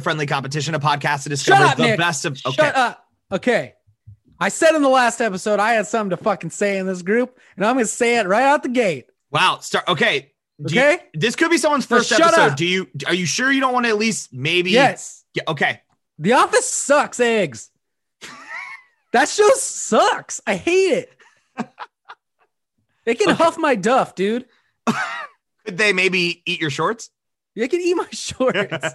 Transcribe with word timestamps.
To 0.00 0.04
Friendly 0.04 0.26
Competition, 0.26 0.74
a 0.74 0.80
podcast 0.80 1.24
to 1.24 1.28
discover 1.28 1.64
up, 1.64 1.76
the 1.76 1.82
Nick. 1.84 1.98
best 1.98 2.24
of. 2.24 2.32
Okay. 2.46 2.56
Shut 2.56 2.74
up. 2.76 3.06
Okay. 3.30 3.74
I 4.38 4.48
said 4.48 4.74
in 4.74 4.80
the 4.82 4.88
last 4.88 5.20
episode 5.20 5.60
I 5.60 5.74
had 5.74 5.86
something 5.86 6.16
to 6.16 6.22
fucking 6.22 6.50
say 6.50 6.78
in 6.78 6.86
this 6.86 7.02
group, 7.02 7.38
and 7.56 7.64
I'm 7.66 7.74
gonna 7.76 7.84
say 7.86 8.18
it 8.18 8.26
right 8.26 8.44
out 8.44 8.62
the 8.62 8.70
gate. 8.70 9.06
Wow. 9.30 9.58
Start. 9.60 9.86
Okay. 9.88 10.32
Do 10.64 10.74
you- 10.74 10.80
Okay? 10.80 10.98
this 11.14 11.36
could 11.36 11.50
be 11.50 11.58
someone's 11.58 11.86
So 11.86 11.96
first 11.96 12.12
episode. 12.12 12.40
up. 12.40 12.56
Do 12.56 12.66
you? 12.66 12.88
Are 13.06 13.14
you 13.14 13.26
sure 13.26 13.52
you 13.52 13.60
don't 13.60 13.72
want 13.74 13.84
to 13.86 13.90
at 13.90 13.98
least 13.98 14.32
maybe? 14.32 14.70
Yes. 14.70 15.24
Yeah, 15.34 15.42
okay. 15.48 15.82
The 16.18 16.32
Office 16.34 16.66
sucks 16.66 17.20
eggs. 17.20 17.70
that 19.12 19.28
show 19.28 19.48
sucks. 19.54 20.40
I 20.46 20.56
hate 20.56 21.06
it. 21.58 21.66
They 23.04 23.14
can 23.14 23.30
Okay. 23.30 23.42
huff 23.42 23.56
my 23.58 23.74
duff, 23.74 24.14
dude. 24.14 24.46
Could 25.66 25.76
they 25.78 25.92
maybe 25.92 26.42
eat 26.46 26.60
your 26.60 26.70
shorts? 26.70 27.10
They 27.56 27.68
can 27.68 27.80
eat 27.80 27.94
my 27.94 28.06
shorts. 28.12 28.94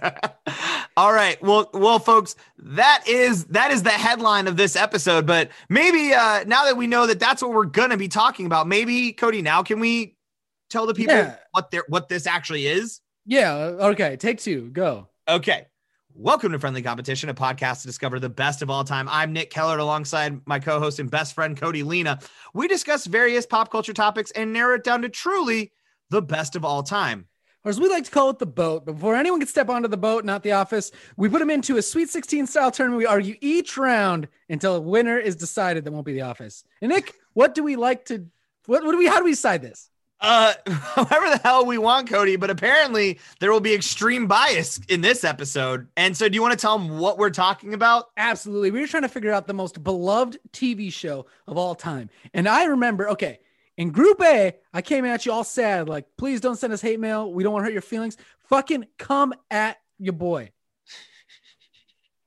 All 0.98 1.12
right. 1.12 1.40
Well, 1.42 1.68
well, 1.74 1.98
folks, 1.98 2.36
that 2.58 3.04
is 3.06 3.44
that 3.46 3.70
is 3.70 3.82
the 3.82 3.90
headline 3.90 4.46
of 4.48 4.56
this 4.56 4.76
episode. 4.76 5.26
But 5.26 5.50
maybe 5.68 6.14
uh, 6.14 6.44
now 6.44 6.64
that 6.64 6.76
we 6.76 6.86
know 6.86 7.06
that 7.06 7.20
that's 7.20 7.42
what 7.42 7.52
we're 7.52 7.66
gonna 7.66 7.98
be 7.98 8.08
talking 8.08 8.46
about, 8.46 8.66
maybe 8.66 9.12
Cody, 9.12 9.42
now 9.42 9.62
can 9.62 9.78
we 9.78 10.16
tell 10.70 10.86
the 10.86 10.94
people 10.94 11.14
Yeah. 11.14 11.36
what 11.52 11.70
their 11.70 11.84
what 11.88 12.08
this 12.08 12.26
actually 12.26 12.66
is? 12.66 13.00
yeah. 13.26 13.52
Okay. 13.54 14.16
Take 14.16 14.40
two. 14.40 14.70
Go. 14.70 15.08
Okay. 15.28 15.66
Welcome 16.14 16.52
to 16.52 16.58
Friendly 16.58 16.80
Competition, 16.80 17.28
a 17.28 17.34
podcast 17.34 17.82
to 17.82 17.88
discover 17.88 18.18
the 18.18 18.30
best 18.30 18.62
of 18.62 18.70
all 18.70 18.84
time. 18.84 19.06
I'm 19.10 19.34
Nick 19.34 19.50
Keller 19.50 19.76
alongside 19.76 20.40
my 20.46 20.58
co 20.58 20.80
host 20.80 20.98
and 20.98 21.10
best 21.10 21.34
friend, 21.34 21.60
Cody 21.60 21.82
Lena. 21.82 22.20
We 22.54 22.68
discuss 22.68 23.04
various 23.04 23.44
pop 23.44 23.70
culture 23.70 23.92
topics 23.92 24.30
and 24.30 24.50
narrow 24.50 24.76
it 24.76 24.84
down 24.84 25.02
to 25.02 25.10
truly 25.10 25.72
the 26.08 26.22
best 26.22 26.56
of 26.56 26.64
all 26.64 26.82
time. 26.82 27.26
Or 27.66 27.68
as 27.68 27.80
we 27.80 27.88
like 27.88 28.04
to 28.04 28.12
call 28.12 28.30
it, 28.30 28.38
the 28.38 28.46
boat. 28.46 28.86
But 28.86 28.92
before 28.92 29.16
anyone 29.16 29.40
can 29.40 29.48
step 29.48 29.68
onto 29.68 29.88
the 29.88 29.96
boat, 29.96 30.24
not 30.24 30.44
the 30.44 30.52
office, 30.52 30.92
we 31.16 31.28
put 31.28 31.40
them 31.40 31.50
into 31.50 31.78
a 31.78 31.82
Sweet 31.82 32.08
16 32.08 32.46
style 32.46 32.70
tournament. 32.70 32.98
We 32.98 33.06
argue 33.06 33.34
each 33.40 33.76
round 33.76 34.28
until 34.48 34.76
a 34.76 34.80
winner 34.80 35.18
is 35.18 35.34
decided. 35.34 35.82
That 35.82 35.90
won't 35.90 36.06
be 36.06 36.12
the 36.12 36.22
office. 36.22 36.62
And 36.80 36.92
Nick, 36.92 37.14
what 37.32 37.56
do 37.56 37.64
we 37.64 37.74
like 37.74 38.04
to? 38.04 38.24
What, 38.66 38.84
what 38.84 38.92
do 38.92 38.98
we? 38.98 39.08
How 39.08 39.18
do 39.18 39.24
we 39.24 39.32
decide 39.32 39.62
this? 39.62 39.90
Uh, 40.20 40.54
however 40.68 41.28
the 41.28 41.40
hell 41.42 41.66
we 41.66 41.76
want, 41.76 42.08
Cody, 42.08 42.36
but 42.36 42.50
apparently 42.50 43.18
there 43.40 43.50
will 43.50 43.58
be 43.58 43.74
extreme 43.74 44.28
bias 44.28 44.78
in 44.88 45.00
this 45.00 45.24
episode. 45.24 45.88
And 45.96 46.16
so, 46.16 46.28
do 46.28 46.36
you 46.36 46.42
want 46.42 46.52
to 46.52 46.58
tell 46.58 46.78
them 46.78 47.00
what 47.00 47.18
we're 47.18 47.30
talking 47.30 47.74
about? 47.74 48.10
Absolutely. 48.16 48.70
We 48.70 48.78
were 48.78 48.86
trying 48.86 49.02
to 49.02 49.08
figure 49.08 49.32
out 49.32 49.48
the 49.48 49.54
most 49.54 49.82
beloved 49.82 50.38
TV 50.52 50.92
show 50.92 51.26
of 51.48 51.58
all 51.58 51.74
time. 51.74 52.10
And 52.32 52.48
I 52.48 52.66
remember, 52.66 53.10
okay, 53.10 53.40
in 53.76 53.90
Group 53.90 54.22
A, 54.22 54.54
I 54.72 54.82
came 54.82 55.04
at 55.04 55.26
you 55.26 55.32
all 55.32 55.44
sad, 55.44 55.88
like, 55.88 56.06
please 56.16 56.40
don't 56.40 56.56
send 56.56 56.72
us 56.72 56.80
hate 56.80 57.00
mail. 57.00 57.32
We 57.32 57.42
don't 57.42 57.52
want 57.52 57.62
to 57.62 57.66
hurt 57.66 57.72
your 57.72 57.82
feelings. 57.82 58.16
Fucking 58.48 58.86
come 58.98 59.34
at 59.50 59.78
your 59.98 60.14
boy. 60.14 60.50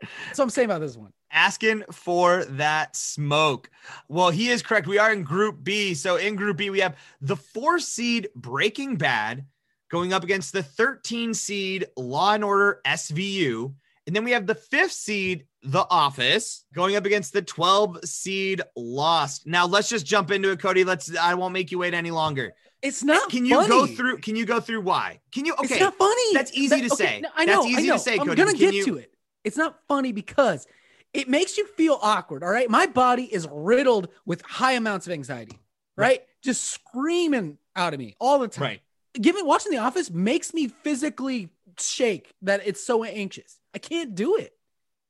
That's 0.02 0.38
what 0.38 0.46
I'm 0.46 0.50
saying 0.50 0.66
about 0.66 0.82
this 0.82 0.96
one. 0.96 1.12
Asking 1.32 1.84
for 1.92 2.46
that 2.46 2.96
smoke. 2.96 3.70
Well, 4.08 4.30
he 4.30 4.50
is 4.50 4.62
correct. 4.62 4.88
We 4.88 4.98
are 4.98 5.12
in 5.12 5.24
Group 5.24 5.64
B. 5.64 5.94
So, 5.94 6.16
in 6.16 6.36
Group 6.36 6.58
B, 6.58 6.70
we 6.70 6.80
have 6.80 6.98
the 7.22 7.36
four 7.36 7.80
seed 7.80 8.30
Breaking 8.36 8.96
Bad 8.96 9.46
going 9.92 10.14
up 10.14 10.24
against 10.24 10.54
the 10.54 10.64
13 10.64 11.34
seed 11.34 11.88
Law 11.98 12.34
and 12.34 12.44
Order 12.44 12.82
SVU. 12.86 13.74
And 14.10 14.16
then 14.16 14.24
we 14.24 14.32
have 14.32 14.48
the 14.48 14.56
fifth 14.56 14.94
seed, 14.94 15.46
The 15.62 15.86
Office, 15.88 16.66
going 16.74 16.96
up 16.96 17.06
against 17.06 17.32
the 17.32 17.44
12 17.44 18.00
seed 18.06 18.64
Lost. 18.76 19.46
Now, 19.46 19.68
let's 19.68 19.88
just 19.88 20.04
jump 20.04 20.32
into 20.32 20.50
it, 20.50 20.60
Cody. 20.60 20.84
Let's, 20.84 21.16
I 21.16 21.36
won't 21.36 21.54
make 21.54 21.72
you 21.72 21.78
wait 21.78 21.94
any 21.94 22.10
longer. 22.10 22.54
It's 22.82 23.04
not 23.04 23.30
Can 23.30 23.46
you 23.46 23.54
go 23.68 23.82
funny. 23.86 23.96
through? 23.96 24.18
Can 24.18 24.36
you 24.36 24.48
go 24.48 24.60
through 24.60 24.82
why? 24.82 25.20
Can 25.32 25.46
you? 25.46 25.54
Okay, 25.54 25.76
It's 25.76 25.80
not 25.80 25.94
funny. 25.96 26.34
that's 26.34 26.52
easy 26.58 26.80
to 26.82 26.92
okay, 26.92 26.96
say. 27.06 27.22
no, 27.22 27.30
I 27.36 27.46
That's 27.46 27.58
know. 27.64 27.66
easy 27.70 27.78
I 27.78 27.82
to 27.82 27.88
know. 27.90 27.98
say, 27.98 28.14
I'm 28.14 28.26
Cody. 28.26 28.36
gonna 28.36 28.52
Can 28.54 28.60
get 28.60 28.74
you- 28.74 28.86
to 28.86 28.96
it. 28.98 29.14
It's 29.44 29.58
not 29.58 29.78
funny 29.88 30.12
because 30.12 30.66
it 31.14 31.30
makes 31.30 31.56
you 31.60 31.68
feel 31.68 32.00
awkward. 32.02 32.44
All 32.44 32.50
right, 32.50 32.68
my 32.68 32.88
body 32.88 33.26
is 33.32 33.48
riddled 33.52 34.08
with 34.26 34.42
high 34.42 34.72
amounts 34.74 35.06
of 35.06 35.14
anxiety. 35.14 35.60
Right, 35.96 36.22
just 36.42 36.64
screaming 36.64 37.60
out 37.76 37.94
of 37.94 38.00
me 38.00 38.16
all 38.20 38.40
the 38.40 38.48
time. 38.48 38.64
right. 38.64 38.82
Given 39.22 39.46
watching 39.46 39.72
The 39.72 39.78
Office 39.80 40.10
makes 40.10 40.52
me 40.54 40.68
physically 40.68 41.50
shake 41.88 42.34
that 42.42 42.62
it's 42.66 42.84
so 42.84 43.04
anxious. 43.04 43.60
I 43.74 43.78
can't 43.80 44.16
do 44.16 44.36
it. 44.38 44.54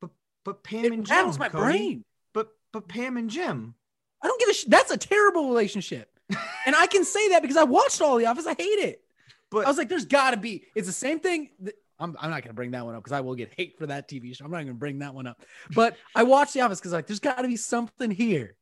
But 0.01 0.11
but 0.43 0.63
Pam 0.63 0.85
It 0.85 0.93
and 0.93 1.05
Jim, 1.05 1.15
rattles 1.15 1.39
my 1.39 1.49
Cody. 1.49 1.63
brain. 1.63 2.05
But 2.33 2.49
but 2.73 2.87
Pam 2.87 3.17
and 3.17 3.29
Jim. 3.29 3.75
I 4.21 4.27
don't 4.27 4.39
give 4.39 4.49
a 4.49 4.53
sh- 4.53 4.65
That's 4.67 4.91
a 4.91 4.97
terrible 4.97 5.47
relationship. 5.49 6.11
and 6.65 6.75
I 6.75 6.87
can 6.87 7.05
say 7.05 7.29
that 7.29 7.41
because 7.41 7.57
I 7.57 7.63
watched 7.63 8.01
all 8.01 8.17
The 8.17 8.25
Office. 8.25 8.45
I 8.45 8.53
hate 8.53 8.63
it. 8.65 9.01
But 9.49 9.65
I 9.65 9.69
was 9.69 9.77
like, 9.77 9.89
there's 9.89 10.05
got 10.05 10.31
to 10.31 10.37
be. 10.37 10.63
It's 10.75 10.87
the 10.87 10.93
same 10.93 11.19
thing. 11.19 11.49
that- 11.61 11.75
I'm, 12.01 12.15
I'm 12.19 12.29
not 12.29 12.43
going 12.43 12.49
to 12.49 12.53
bring 12.53 12.71
that 12.71 12.85
one 12.85 12.95
up 12.95 13.03
because 13.03 13.11
I 13.11 13.19
will 13.19 13.35
get 13.35 13.51
hate 13.57 13.77
for 13.77 13.85
that 13.87 14.07
TV 14.07 14.33
show. 14.33 14.45
I'm 14.45 14.51
not 14.51 14.57
going 14.59 14.67
to 14.67 14.73
bring 14.73 14.99
that 14.99 15.13
one 15.13 15.27
up. 15.27 15.41
But 15.75 15.97
I 16.15 16.23
watched 16.23 16.53
The 16.53 16.61
Office 16.61 16.79
because 16.79 16.93
like, 16.93 17.07
there's 17.07 17.19
got 17.19 17.41
to 17.41 17.47
be 17.47 17.57
something 17.57 18.09
here. 18.09 18.55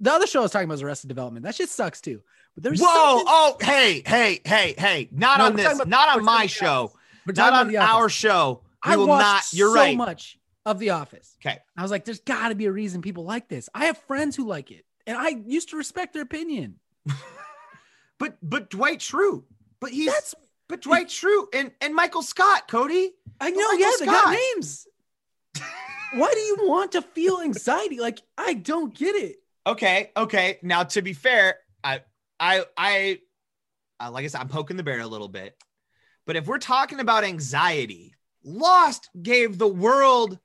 The 0.00 0.12
other 0.12 0.26
show 0.26 0.40
I 0.40 0.42
was 0.42 0.50
talking 0.50 0.64
about 0.66 0.72
was 0.74 0.82
Arrested 0.82 1.08
Development. 1.08 1.42
That 1.44 1.54
shit 1.54 1.70
sucks 1.70 2.02
too. 2.02 2.20
But 2.54 2.64
there's 2.64 2.80
whoa! 2.82 2.86
something- 2.86 3.26
Oh, 3.28 3.56
hey, 3.62 4.02
hey, 4.04 4.40
hey, 4.44 4.74
hey! 4.76 5.08
Not 5.10 5.38
No, 5.38 5.44
on 5.46 5.56
this. 5.56 5.72
about- 5.74 5.88
not 5.88 6.18
on 6.18 6.22
my 6.24 6.44
show. 6.46 6.92
We're 7.26 7.34
Not 7.34 7.52
on 7.52 7.76
our 7.76 8.08
show. 8.08 8.62
We 8.84 8.92
I 8.92 8.96
will 8.96 9.06
watched 9.06 9.22
not. 9.22 9.52
You're 9.52 9.74
so 9.74 9.74
right. 9.74 9.96
much 9.96 10.38
of 10.66 10.78
The 10.78 10.90
Office. 10.90 11.36
Okay. 11.44 11.58
I 11.76 11.82
was 11.82 11.90
like, 11.90 12.04
there's 12.04 12.20
got 12.20 12.48
to 12.48 12.54
be 12.54 12.66
a 12.66 12.72
reason 12.72 13.02
people 13.02 13.24
like 13.24 13.48
this. 13.48 13.68
I 13.74 13.86
have 13.86 13.98
friends 13.98 14.34
who 14.36 14.46
like 14.46 14.70
it, 14.70 14.84
and 15.06 15.16
I 15.16 15.28
used 15.46 15.70
to 15.70 15.76
respect 15.76 16.14
their 16.14 16.22
opinion. 16.22 16.76
But 18.22 18.38
but 18.40 18.70
Dwight 18.70 19.00
Schrute. 19.00 19.42
But 19.80 19.90
he's 19.90 20.06
That's 20.06 20.36
but 20.68 20.80
Dwight 20.82 21.08
Schrute 21.08 21.46
and 21.52 21.72
and 21.80 21.92
Michael 21.92 22.22
Scott, 22.22 22.68
Cody. 22.68 23.10
I 23.40 23.50
know. 23.50 23.66
Michael 23.66 23.80
Yeah, 23.80 23.90
they 23.98 24.06
got 24.06 24.38
names. 24.54 24.86
Why 26.14 26.30
do 26.32 26.38
you 26.38 26.56
want 26.60 26.92
to 26.92 27.02
feel 27.02 27.40
anxiety? 27.40 27.98
Like 27.98 28.20
I 28.38 28.54
don't 28.54 28.94
get 28.94 29.16
it. 29.16 29.38
Okay, 29.66 30.12
okay. 30.16 30.60
Now 30.62 30.84
to 30.84 31.02
be 31.02 31.14
fair, 31.14 31.56
I 31.82 32.02
I 32.38 32.64
I 32.76 33.18
uh, 33.98 34.12
like 34.12 34.24
I 34.24 34.28
said, 34.28 34.40
I'm 34.40 34.48
poking 34.48 34.76
the 34.76 34.84
bear 34.84 35.00
a 35.00 35.06
little 35.08 35.26
bit. 35.26 35.56
But 36.26 36.36
if 36.36 36.46
we're 36.46 36.58
talking 36.58 37.00
about 37.00 37.24
anxiety, 37.24 38.14
Lost 38.44 39.08
gave 39.20 39.58
the 39.58 39.68
world 39.68 40.38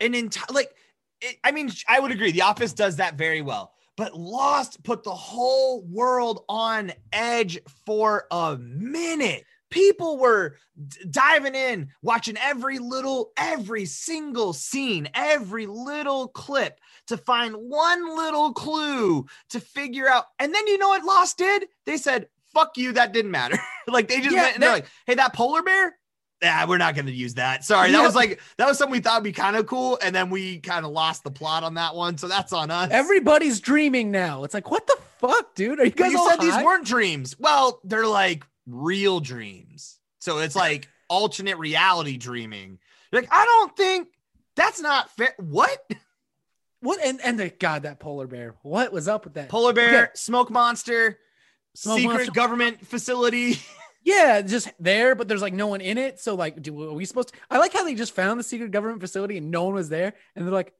an 0.00 0.14
entire 0.14 0.46
like 0.50 0.74
it, 1.20 1.36
I 1.42 1.52
mean, 1.52 1.70
I 1.88 2.00
would 2.00 2.10
agree. 2.10 2.32
The 2.32 2.42
Office 2.42 2.72
does 2.72 2.96
that 2.96 3.16
very 3.16 3.40
well. 3.40 3.72
But 3.96 4.14
Lost 4.14 4.82
put 4.82 5.04
the 5.04 5.14
whole 5.14 5.82
world 5.82 6.44
on 6.48 6.92
edge 7.12 7.58
for 7.86 8.26
a 8.30 8.56
minute. 8.58 9.44
People 9.70 10.18
were 10.18 10.56
d- 10.88 10.98
diving 11.10 11.54
in, 11.54 11.90
watching 12.02 12.36
every 12.36 12.78
little, 12.78 13.32
every 13.36 13.86
single 13.86 14.52
scene, 14.52 15.08
every 15.14 15.66
little 15.66 16.28
clip 16.28 16.80
to 17.08 17.16
find 17.16 17.54
one 17.54 18.16
little 18.16 18.52
clue 18.52 19.26
to 19.50 19.60
figure 19.60 20.08
out. 20.08 20.26
And 20.38 20.52
then 20.54 20.66
you 20.66 20.78
know 20.78 20.88
what 20.88 21.04
Lost 21.04 21.38
did? 21.38 21.66
They 21.86 21.96
said, 21.96 22.28
fuck 22.54 22.76
you, 22.76 22.92
that 22.92 23.12
didn't 23.12 23.30
matter. 23.32 23.58
like 23.88 24.08
they 24.08 24.20
just 24.20 24.34
Yeah, 24.34 24.42
went 24.42 24.54
and 24.54 24.62
they're 24.62 24.70
like, 24.70 24.86
hey, 25.06 25.14
that 25.16 25.34
polar 25.34 25.62
bear? 25.62 25.96
Yeah, 26.42 26.66
we're 26.66 26.78
not 26.78 26.94
going 26.94 27.06
to 27.06 27.12
use 27.12 27.34
that. 27.34 27.64
Sorry. 27.64 27.90
That 27.90 27.98
Yeah. 27.98 28.04
was 28.06 28.14
like, 28.14 28.40
that 28.58 28.66
was 28.68 28.76
something 28.78 28.92
we 28.92 29.00
thought 29.00 29.20
would 29.22 29.24
be 29.24 29.32
kind 29.32 29.56
of 29.56 29.66
cool. 29.66 29.98
And 30.02 30.14
then 30.14 30.30
we 30.30 30.58
kind 30.60 30.84
of 30.84 30.92
lost 30.92 31.24
the 31.24 31.30
plot 31.30 31.62
on 31.64 31.74
that 31.74 31.94
one. 31.94 32.18
So 32.18 32.28
that's 32.28 32.52
on 32.52 32.70
us. 32.70 32.90
Everybody's 32.90 33.60
dreaming 33.60 34.10
now. 34.10 34.44
It's 34.44 34.52
like, 34.54 34.70
what 34.70 34.86
the 34.86 34.96
fuck, 35.18 35.54
dude? 35.54 35.80
Are 35.80 35.84
you 35.84 35.90
But 35.90 35.98
guys 35.98 36.12
you 36.12 36.18
all 36.18 36.28
said 36.28 36.40
these 36.40 36.56
weren't 36.56 36.86
dreams. 36.86 37.36
Well, 37.38 37.80
they're 37.84 38.06
like 38.06 38.44
real 38.66 39.20
dreams. 39.20 39.98
So 40.18 40.38
it's 40.38 40.56
like 40.56 40.88
alternate 41.08 41.56
reality 41.58 42.16
dreaming. 42.18 42.78
You're 43.10 43.22
like, 43.22 43.30
I 43.32 43.44
don't 43.44 43.76
think 43.76 44.08
that's 44.56 44.80
not 44.80 45.10
fair. 45.16 45.34
What? 45.38 45.78
what? 46.80 47.00
And 47.02 47.20
and 47.22 47.38
the 47.38 47.48
God, 47.48 47.84
that 47.84 48.00
polar 48.00 48.26
bear. 48.26 48.54
What 48.62 48.92
was 48.92 49.08
up 49.08 49.24
with 49.24 49.34
that? 49.34 49.48
Polar 49.48 49.72
bear, 49.72 50.02
Okay. 50.02 50.10
smoke 50.14 50.50
monster, 50.50 51.18
Secret 51.74 52.32
government 52.32 52.86
facility. 52.86 53.58
Yeah, 54.06 54.42
just 54.42 54.70
there, 54.78 55.14
but 55.14 55.28
there's 55.28 55.40
like 55.40 55.54
no 55.54 55.66
one 55.66 55.80
in 55.80 55.96
it. 55.96 56.20
So 56.20 56.34
like, 56.34 56.60
do 56.60 56.90
are 56.90 56.92
we 56.92 57.06
supposed 57.06 57.28
to? 57.28 57.34
I 57.50 57.56
like 57.56 57.72
how 57.72 57.84
they 57.84 57.94
just 57.94 58.14
found 58.14 58.38
the 58.38 58.44
secret 58.44 58.70
government 58.70 59.00
facility 59.00 59.38
and 59.38 59.50
no 59.50 59.64
one 59.64 59.72
was 59.72 59.88
there, 59.88 60.12
and 60.36 60.44
they're 60.44 60.52
like, 60.52 60.74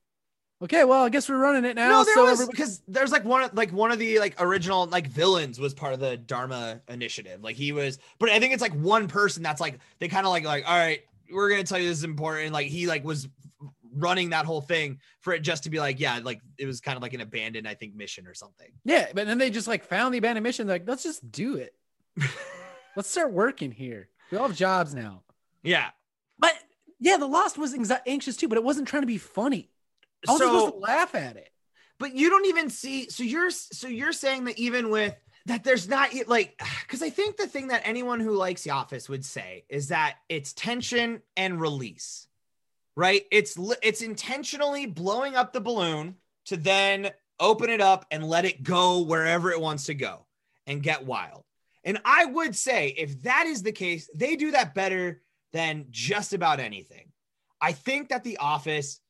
okay, 0.60 0.84
well, 0.84 1.04
I 1.04 1.08
guess 1.08 1.26
we're 1.26 1.38
running 1.38 1.64
it 1.64 1.74
now. 1.74 1.88
no, 1.88 2.04
there 2.04 2.14
so 2.14 2.24
was 2.24 2.32
everybody- 2.42 2.56
because 2.56 2.82
there's 2.86 3.12
like 3.12 3.24
one 3.24 3.44
of 3.44 3.54
like 3.54 3.70
one 3.72 3.92
of 3.92 3.98
the 3.98 4.18
like 4.18 4.34
original 4.42 4.84
like 4.88 5.06
villains 5.06 5.58
was 5.58 5.72
part 5.72 5.94
of 5.94 6.00
the 6.00 6.18
Dharma 6.18 6.82
initiative. 6.86 7.42
Like 7.42 7.56
he 7.56 7.72
was, 7.72 7.98
but 8.18 8.28
I 8.28 8.38
think 8.40 8.52
it's 8.52 8.60
like 8.62 8.74
one 8.74 9.08
person 9.08 9.42
that's 9.42 9.60
like 9.60 9.78
they 10.00 10.08
kind 10.08 10.26
of 10.26 10.30
like 10.30 10.44
like 10.44 10.68
all 10.68 10.76
right, 10.76 11.00
we're 11.32 11.48
gonna 11.48 11.64
tell 11.64 11.78
you 11.78 11.88
this 11.88 11.96
is 11.98 12.04
important. 12.04 12.52
Like 12.52 12.66
he 12.66 12.86
like 12.86 13.04
was 13.04 13.26
running 13.96 14.30
that 14.30 14.44
whole 14.46 14.60
thing 14.60 14.98
for 15.20 15.32
it 15.32 15.40
just 15.40 15.64
to 15.64 15.70
be 15.70 15.78
like 15.78 16.00
yeah, 16.00 16.20
like 16.22 16.40
it 16.58 16.66
was 16.66 16.80
kind 16.80 16.96
of 16.96 17.02
like 17.02 17.12
an 17.14 17.20
abandoned 17.20 17.66
I 17.68 17.74
think 17.74 17.94
mission 17.94 18.26
or 18.26 18.34
something. 18.34 18.68
yeah, 18.84 19.06
but 19.14 19.26
then 19.26 19.38
they 19.38 19.50
just 19.50 19.68
like 19.68 19.84
found 19.84 20.14
the 20.14 20.18
abandoned 20.18 20.44
mission. 20.44 20.66
They're 20.66 20.76
like, 20.76 20.88
let's 20.88 21.02
just 21.02 21.30
do 21.30 21.56
it. 21.56 21.74
let's 22.96 23.08
start 23.10 23.32
working 23.32 23.70
here. 23.72 24.08
We 24.30 24.38
all 24.38 24.48
have 24.48 24.56
jobs 24.56 24.94
now. 24.94 25.22
Yeah. 25.62 25.90
But 26.38 26.52
yeah, 27.00 27.16
the 27.16 27.26
Lost 27.26 27.58
was 27.58 27.74
anxi- 27.74 28.00
anxious 28.06 28.36
too, 28.36 28.48
but 28.48 28.58
it 28.58 28.64
wasn't 28.64 28.88
trying 28.88 29.02
to 29.02 29.06
be 29.06 29.18
funny. 29.18 29.70
I 30.26 30.32
was 30.32 30.40
So- 30.40 30.46
supposed 30.46 30.72
to 30.74 30.78
laugh 30.80 31.14
at 31.14 31.36
it. 31.36 31.50
but 31.98 32.14
you 32.14 32.30
don't 32.30 32.46
even 32.46 32.70
see 32.70 33.08
so 33.10 33.22
you're 33.22 33.50
so 33.50 33.88
you're 33.88 34.12
saying 34.12 34.44
that 34.44 34.58
even 34.58 34.90
with 34.90 35.14
that 35.46 35.62
there's 35.62 35.86
not 35.88 36.08
like 36.26 36.58
because 36.82 37.02
i 37.02 37.10
think 37.10 37.36
the 37.36 37.46
thing 37.46 37.68
that 37.68 37.82
anyone 37.84 38.18
who 38.18 38.32
likes 38.32 38.62
the 38.62 38.70
office 38.70 39.08
would 39.08 39.24
say 39.24 39.64
is 39.68 39.88
that 39.88 40.16
it's 40.28 40.52
tension 40.54 41.20
and 41.36 41.60
release 41.60 42.26
right? 42.96 43.24
It's 43.30 43.56
it's 43.82 44.02
intentionally 44.02 44.86
blowing 44.86 45.36
up 45.36 45.52
the 45.52 45.60
balloon 45.60 46.16
to 46.46 46.56
then 46.56 47.10
open 47.40 47.70
it 47.70 47.80
up 47.80 48.06
and 48.10 48.24
let 48.28 48.44
it 48.44 48.62
go 48.62 49.02
wherever 49.02 49.50
it 49.50 49.60
wants 49.60 49.84
to 49.84 49.94
go 49.94 50.26
and 50.66 50.82
get 50.82 51.04
wild. 51.04 51.42
And 51.84 51.98
I 52.04 52.24
would 52.26 52.54
say 52.56 52.88
if 52.96 53.22
that 53.22 53.46
is 53.46 53.62
the 53.62 53.72
case, 53.72 54.08
they 54.14 54.36
do 54.36 54.52
that 54.52 54.74
better 54.74 55.20
than 55.52 55.86
just 55.90 56.32
about 56.32 56.60
anything. 56.60 57.10
I 57.60 57.72
think 57.72 58.08
that 58.08 58.24
The 58.24 58.38
Office, 58.38 59.00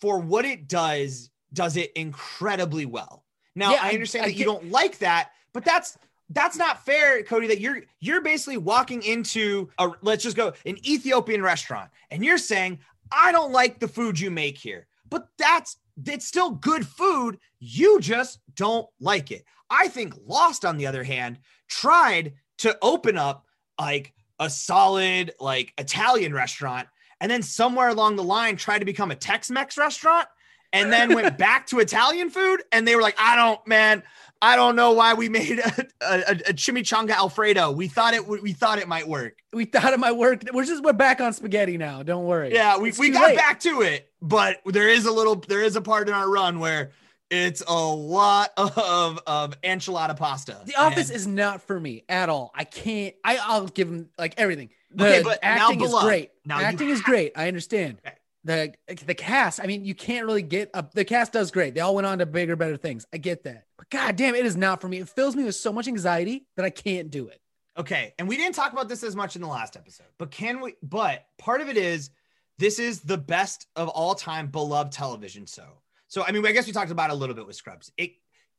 for 0.00 0.18
what 0.18 0.44
it 0.44 0.68
does, 0.68 1.30
does 1.52 1.76
it 1.76 1.92
incredibly 1.94 2.86
well. 2.86 3.24
Now 3.54 3.72
Yeah, 3.72 3.82
I 3.82 3.88
I- 3.88 3.92
understand 3.92 4.24
I 4.24 4.28
that 4.28 4.32
you 4.34 4.38
get- 4.38 4.44
don't 4.46 4.70
like 4.70 4.98
that, 4.98 5.30
but 5.52 5.64
that's 5.64 5.96
that's 6.30 6.58
not 6.58 6.84
fair, 6.84 7.22
Cody. 7.22 7.46
That 7.46 7.60
you're 7.60 7.82
you're 8.00 8.20
basically 8.20 8.58
walking 8.58 9.02
into 9.02 9.70
a 9.78 9.90
let's 10.02 10.22
just 10.22 10.36
go 10.36 10.52
an 10.66 10.76
Ethiopian 10.86 11.42
restaurant, 11.42 11.90
and 12.10 12.22
you're 12.24 12.36
saying 12.38 12.80
I 13.12 13.32
don't 13.32 13.52
like 13.52 13.78
the 13.78 13.88
food 13.88 14.18
you 14.18 14.30
make 14.30 14.58
here, 14.58 14.86
but 15.08 15.28
that's 15.38 15.78
it's 16.06 16.26
still 16.26 16.50
good 16.50 16.86
food. 16.86 17.38
You 17.58 18.00
just 18.00 18.40
don't 18.54 18.86
like 19.00 19.30
it. 19.30 19.44
I 19.70 19.88
think 19.88 20.14
Lost, 20.26 20.64
on 20.64 20.76
the 20.76 20.86
other 20.86 21.04
hand, 21.04 21.38
tried 21.68 22.34
to 22.58 22.76
open 22.82 23.18
up 23.18 23.44
like 23.78 24.12
a 24.38 24.48
solid 24.48 25.32
like 25.40 25.72
Italian 25.78 26.32
restaurant, 26.32 26.88
and 27.20 27.30
then 27.30 27.42
somewhere 27.42 27.88
along 27.88 28.16
the 28.16 28.24
line 28.24 28.56
tried 28.56 28.78
to 28.78 28.84
become 28.84 29.10
a 29.10 29.16
Tex-Mex 29.16 29.76
restaurant, 29.76 30.28
and 30.72 30.92
then 30.92 31.14
went 31.14 31.38
back 31.38 31.66
to 31.68 31.80
Italian 31.80 32.30
food, 32.30 32.62
and 32.72 32.86
they 32.86 32.94
were 32.96 33.02
like, 33.02 33.16
I 33.18 33.36
don't, 33.36 33.64
man. 33.66 34.02
I 34.40 34.54
don't 34.56 34.76
know 34.76 34.92
why 34.92 35.14
we 35.14 35.28
made 35.28 35.58
a, 35.58 35.86
a, 36.00 36.30
a 36.30 36.52
chimichanga 36.54 37.10
Alfredo. 37.10 37.72
We 37.72 37.88
thought 37.88 38.14
it. 38.14 38.26
We 38.26 38.52
thought 38.52 38.78
it 38.78 38.86
might 38.88 39.08
work. 39.08 39.38
We 39.52 39.64
thought 39.64 39.92
it 39.92 39.98
might 39.98 40.12
work. 40.16 40.42
We're 40.52 40.64
just 40.64 40.82
we're 40.84 40.92
back 40.92 41.20
on 41.20 41.32
spaghetti 41.32 41.76
now. 41.76 42.02
Don't 42.02 42.24
worry. 42.24 42.52
Yeah, 42.54 42.78
we, 42.78 42.90
It's 42.90 42.98
we 42.98 43.10
got 43.10 43.28
late. 43.28 43.36
back 43.36 43.60
to 43.60 43.82
it, 43.82 44.08
but 44.22 44.60
there 44.66 44.88
is 44.88 45.06
a 45.06 45.12
little. 45.12 45.34
There 45.36 45.62
is 45.62 45.74
a 45.76 45.80
part 45.80 46.08
in 46.08 46.14
our 46.14 46.30
run 46.30 46.60
where 46.60 46.92
it's 47.30 47.62
a 47.66 47.74
lot 47.74 48.50
of 48.56 49.18
of 49.26 49.60
enchilada 49.62 50.16
pasta. 50.16 50.58
The 50.64 50.76
Office 50.76 51.08
And- 51.08 51.16
is 51.16 51.26
not 51.26 51.62
for 51.62 51.78
me 51.80 52.04
at 52.08 52.28
all. 52.28 52.52
I 52.54 52.64
can't. 52.64 53.14
I 53.24 53.38
I'll 53.42 53.66
give 53.66 53.88
them 53.90 54.08
like 54.18 54.34
everything. 54.38 54.70
The 54.94 55.04
Okay, 55.06 55.22
but 55.22 55.38
acting 55.42 55.80
is 55.82 55.92
great. 55.94 56.30
Now 56.44 56.60
acting 56.60 56.88
is 56.90 57.02
great. 57.02 57.32
I 57.36 57.48
understand. 57.48 57.98
Okay. 58.06 58.16
The 58.44 58.72
the 59.04 59.14
cast. 59.14 59.60
I 59.60 59.66
mean, 59.66 59.84
you 59.84 59.94
can't 59.96 60.24
really 60.26 60.42
get 60.42 60.70
up. 60.72 60.94
The 60.94 61.04
cast 61.04 61.32
does 61.32 61.50
great. 61.50 61.74
They 61.74 61.80
all 61.80 61.94
went 61.96 62.06
on 62.06 62.18
to 62.18 62.26
bigger, 62.26 62.54
better 62.56 62.76
things. 62.76 63.04
I 63.12 63.18
get 63.18 63.42
that. 63.44 63.64
God 63.90 64.16
damn, 64.16 64.34
it 64.34 64.44
is 64.44 64.56
not 64.56 64.80
for 64.80 64.88
me. 64.88 64.98
It 64.98 65.08
fills 65.08 65.34
me 65.34 65.44
with 65.44 65.54
so 65.54 65.72
much 65.72 65.88
anxiety 65.88 66.46
that 66.56 66.64
I 66.64 66.70
can't 66.70 67.10
do 67.10 67.28
it. 67.28 67.40
Okay, 67.76 68.12
and 68.18 68.28
we 68.28 68.36
didn't 68.36 68.54
talk 68.54 68.72
about 68.72 68.88
this 68.88 69.02
as 69.04 69.14
much 69.14 69.36
in 69.36 69.42
the 69.42 69.48
last 69.48 69.76
episode, 69.76 70.08
but 70.18 70.30
can 70.30 70.60
we? 70.60 70.74
But 70.82 71.24
part 71.38 71.60
of 71.60 71.68
it 71.68 71.76
is 71.76 72.10
this 72.58 72.78
is 72.80 73.00
the 73.00 73.16
best 73.16 73.66
of 73.76 73.88
all 73.88 74.14
time 74.16 74.48
beloved 74.48 74.92
television. 74.92 75.46
So, 75.46 75.64
so 76.08 76.24
I 76.26 76.32
mean, 76.32 76.44
I 76.44 76.52
guess 76.52 76.66
we 76.66 76.72
talked 76.72 76.90
about 76.90 77.10
a 77.10 77.14
little 77.14 77.36
bit 77.36 77.46
with 77.46 77.54
Scrubs. 77.56 77.92
It 77.96 78.12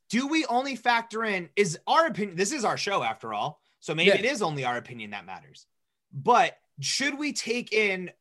do 0.09 0.27
we 0.27 0.45
only 0.45 0.75
factor 0.75 1.25
in 1.25 1.49
is 1.55 1.77
our 1.85 2.07
opinion? 2.07 2.37
This 2.37 2.53
is 2.53 2.63
our 2.63 2.77
show 2.77 3.03
after 3.03 3.33
all, 3.33 3.61
so 3.81 3.93
maybe 3.93 4.09
Yeah. 4.09 4.19
it 4.19 4.25
is 4.25 4.41
only 4.41 4.63
our 4.63 4.77
opinion 4.77 5.11
that 5.11 5.25
matters. 5.25 5.67
But 6.13 6.57
should 6.79 7.19
we 7.19 7.33
take 7.33 7.73
in 7.73 8.11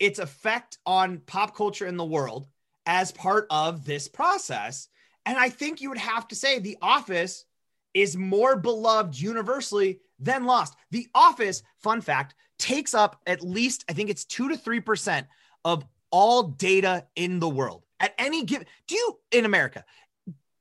its 0.00 0.18
effect 0.18 0.78
on 0.86 1.18
pop 1.18 1.54
culture 1.54 1.86
in 1.86 1.98
the 1.98 2.04
world 2.04 2.48
as 2.86 3.12
part 3.12 3.46
of 3.50 3.84
this 3.84 4.08
process? 4.08 4.88
And 5.26 5.36
I 5.36 5.48
think 5.48 5.80
you 5.80 5.88
would 5.90 5.98
have 5.98 6.28
to 6.28 6.36
say 6.36 6.58
The 6.58 6.78
Office 6.80 7.44
is 7.92 8.16
more 8.16 8.56
beloved 8.56 9.20
universally 9.20 10.00
than 10.18 10.44
Lost. 10.44 10.76
The 10.92 11.08
Office, 11.14 11.62
fun 11.82 12.00
fact, 12.00 12.34
takes 12.58 12.94
up 12.94 13.20
at 13.26 13.42
least, 13.42 13.84
I 13.88 13.92
think 13.92 14.08
it's 14.08 14.24
two 14.24 14.48
to 14.48 14.56
3% 14.56 15.26
of 15.64 15.84
all 16.10 16.44
data 16.44 17.06
in 17.16 17.40
the 17.40 17.48
world 17.48 17.82
at 18.00 18.14
any 18.18 18.44
given. 18.44 18.66
Do 18.86 18.94
you 18.94 19.18
in 19.32 19.44
America? 19.44 19.84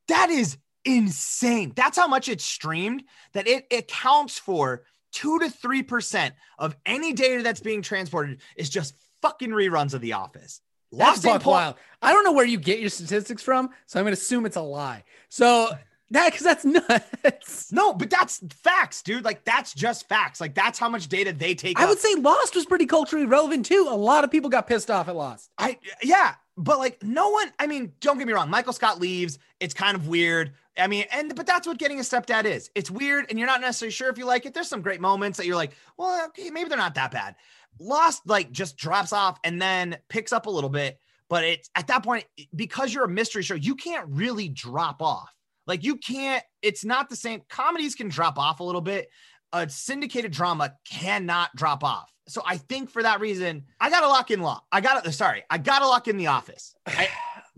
That 0.07 0.29
is 0.29 0.57
insane. 0.83 1.73
That's 1.75 1.97
how 1.97 2.07
much 2.07 2.27
it's 2.27 2.43
streamed 2.43 3.03
that 3.33 3.47
it 3.47 3.67
accounts 3.71 4.39
for 4.39 4.83
two 5.11 5.39
to 5.39 5.45
3% 5.45 6.31
of 6.59 6.75
any 6.85 7.13
data 7.13 7.43
that's 7.43 7.61
being 7.61 7.81
transported 7.81 8.41
is 8.55 8.69
just 8.69 8.95
fucking 9.21 9.51
reruns 9.51 9.93
of 9.93 10.01
The 10.01 10.13
Office. 10.13 10.61
That's 10.97 11.25
ain't 11.25 11.35
buck 11.35 11.43
pull- 11.43 11.53
wild. 11.53 11.75
I 12.01 12.11
don't 12.13 12.23
know 12.23 12.33
where 12.33 12.45
you 12.45 12.57
get 12.59 12.79
your 12.79 12.89
statistics 12.89 13.41
from, 13.41 13.69
so 13.85 13.99
I'm 13.99 14.05
gonna 14.05 14.13
assume 14.13 14.45
it's 14.45 14.57
a 14.57 14.61
lie. 14.61 15.03
So 15.29 15.69
that 16.11 16.31
because 16.31 16.43
that's 16.43 16.65
nuts. 17.23 17.71
No, 17.71 17.93
but 17.93 18.09
that's 18.09 18.39
facts, 18.63 19.01
dude. 19.01 19.25
Like 19.25 19.43
that's 19.43 19.73
just 19.73 20.07
facts. 20.07 20.39
Like 20.39 20.53
that's 20.53 20.77
how 20.77 20.89
much 20.89 21.07
data 21.07 21.33
they 21.33 21.55
take. 21.55 21.79
I 21.79 21.83
up. 21.83 21.89
would 21.89 21.99
say 21.99 22.13
Lost 22.15 22.55
was 22.55 22.65
pretty 22.65 22.85
culturally 22.85 23.25
relevant 23.25 23.65
too. 23.65 23.87
A 23.89 23.95
lot 23.95 24.23
of 24.23 24.31
people 24.31 24.49
got 24.49 24.67
pissed 24.67 24.91
off 24.91 25.07
at 25.07 25.15
Lost. 25.15 25.49
I 25.57 25.79
yeah, 26.03 26.35
but 26.57 26.77
like 26.77 27.01
no 27.01 27.29
one. 27.29 27.51
I 27.59 27.67
mean, 27.67 27.93
don't 28.01 28.17
get 28.17 28.27
me 28.27 28.33
wrong. 28.33 28.49
Michael 28.49 28.73
Scott 28.73 28.99
leaves. 28.99 29.39
It's 29.59 29.73
kind 29.73 29.95
of 29.95 30.07
weird. 30.07 30.53
I 30.77 30.87
mean, 30.87 31.05
and 31.11 31.33
but 31.35 31.47
that's 31.47 31.65
what 31.65 31.77
getting 31.77 31.99
a 31.99 32.03
stepdad 32.03 32.43
is. 32.45 32.69
It's 32.75 32.91
weird, 32.91 33.25
and 33.29 33.39
you're 33.39 33.47
not 33.47 33.61
necessarily 33.61 33.91
sure 33.91 34.09
if 34.09 34.17
you 34.17 34.25
like 34.25 34.45
it. 34.45 34.53
There's 34.53 34.67
some 34.67 34.81
great 34.81 34.99
moments 35.01 35.37
that 35.37 35.45
you're 35.45 35.55
like, 35.55 35.71
well, 35.97 36.25
okay, 36.27 36.49
maybe 36.49 36.67
they're 36.69 36.77
not 36.77 36.95
that 36.95 37.11
bad. 37.11 37.35
Lost 37.79 38.21
like 38.25 38.51
just 38.51 38.77
drops 38.77 39.13
off 39.13 39.39
and 39.43 39.61
then 39.61 39.97
picks 40.09 40.31
up 40.33 40.45
a 40.45 40.49
little 40.49 40.69
bit, 40.69 40.99
but 41.29 41.43
it's 41.43 41.69
at 41.75 41.87
that 41.87 42.03
point 42.03 42.25
because 42.55 42.93
you're 42.93 43.05
a 43.05 43.09
mystery 43.09 43.43
show, 43.43 43.55
you 43.55 43.75
can't 43.75 44.07
really 44.09 44.49
drop 44.49 45.01
off. 45.01 45.29
Like 45.67 45.83
you 45.83 45.97
can't. 45.97 46.43
It's 46.61 46.85
not 46.85 47.09
the 47.09 47.15
same. 47.15 47.41
Comedies 47.49 47.95
can 47.95 48.09
drop 48.09 48.37
off 48.37 48.59
a 48.59 48.63
little 48.63 48.81
bit. 48.81 49.09
A 49.53 49.69
syndicated 49.69 50.31
drama 50.31 50.73
cannot 50.89 51.55
drop 51.55 51.83
off. 51.83 52.11
So 52.27 52.41
I 52.45 52.57
think 52.57 52.89
for 52.89 53.03
that 53.03 53.19
reason, 53.19 53.65
I 53.79 53.89
gotta 53.89 54.07
lock 54.07 54.31
in 54.31 54.41
law. 54.41 54.61
I 54.71 54.81
gotta 54.81 55.11
sorry, 55.11 55.43
I 55.49 55.57
gotta 55.57 55.87
lock 55.87 56.07
in 56.07 56.17
the 56.17 56.27
office. 56.27 56.75
I, 56.85 57.09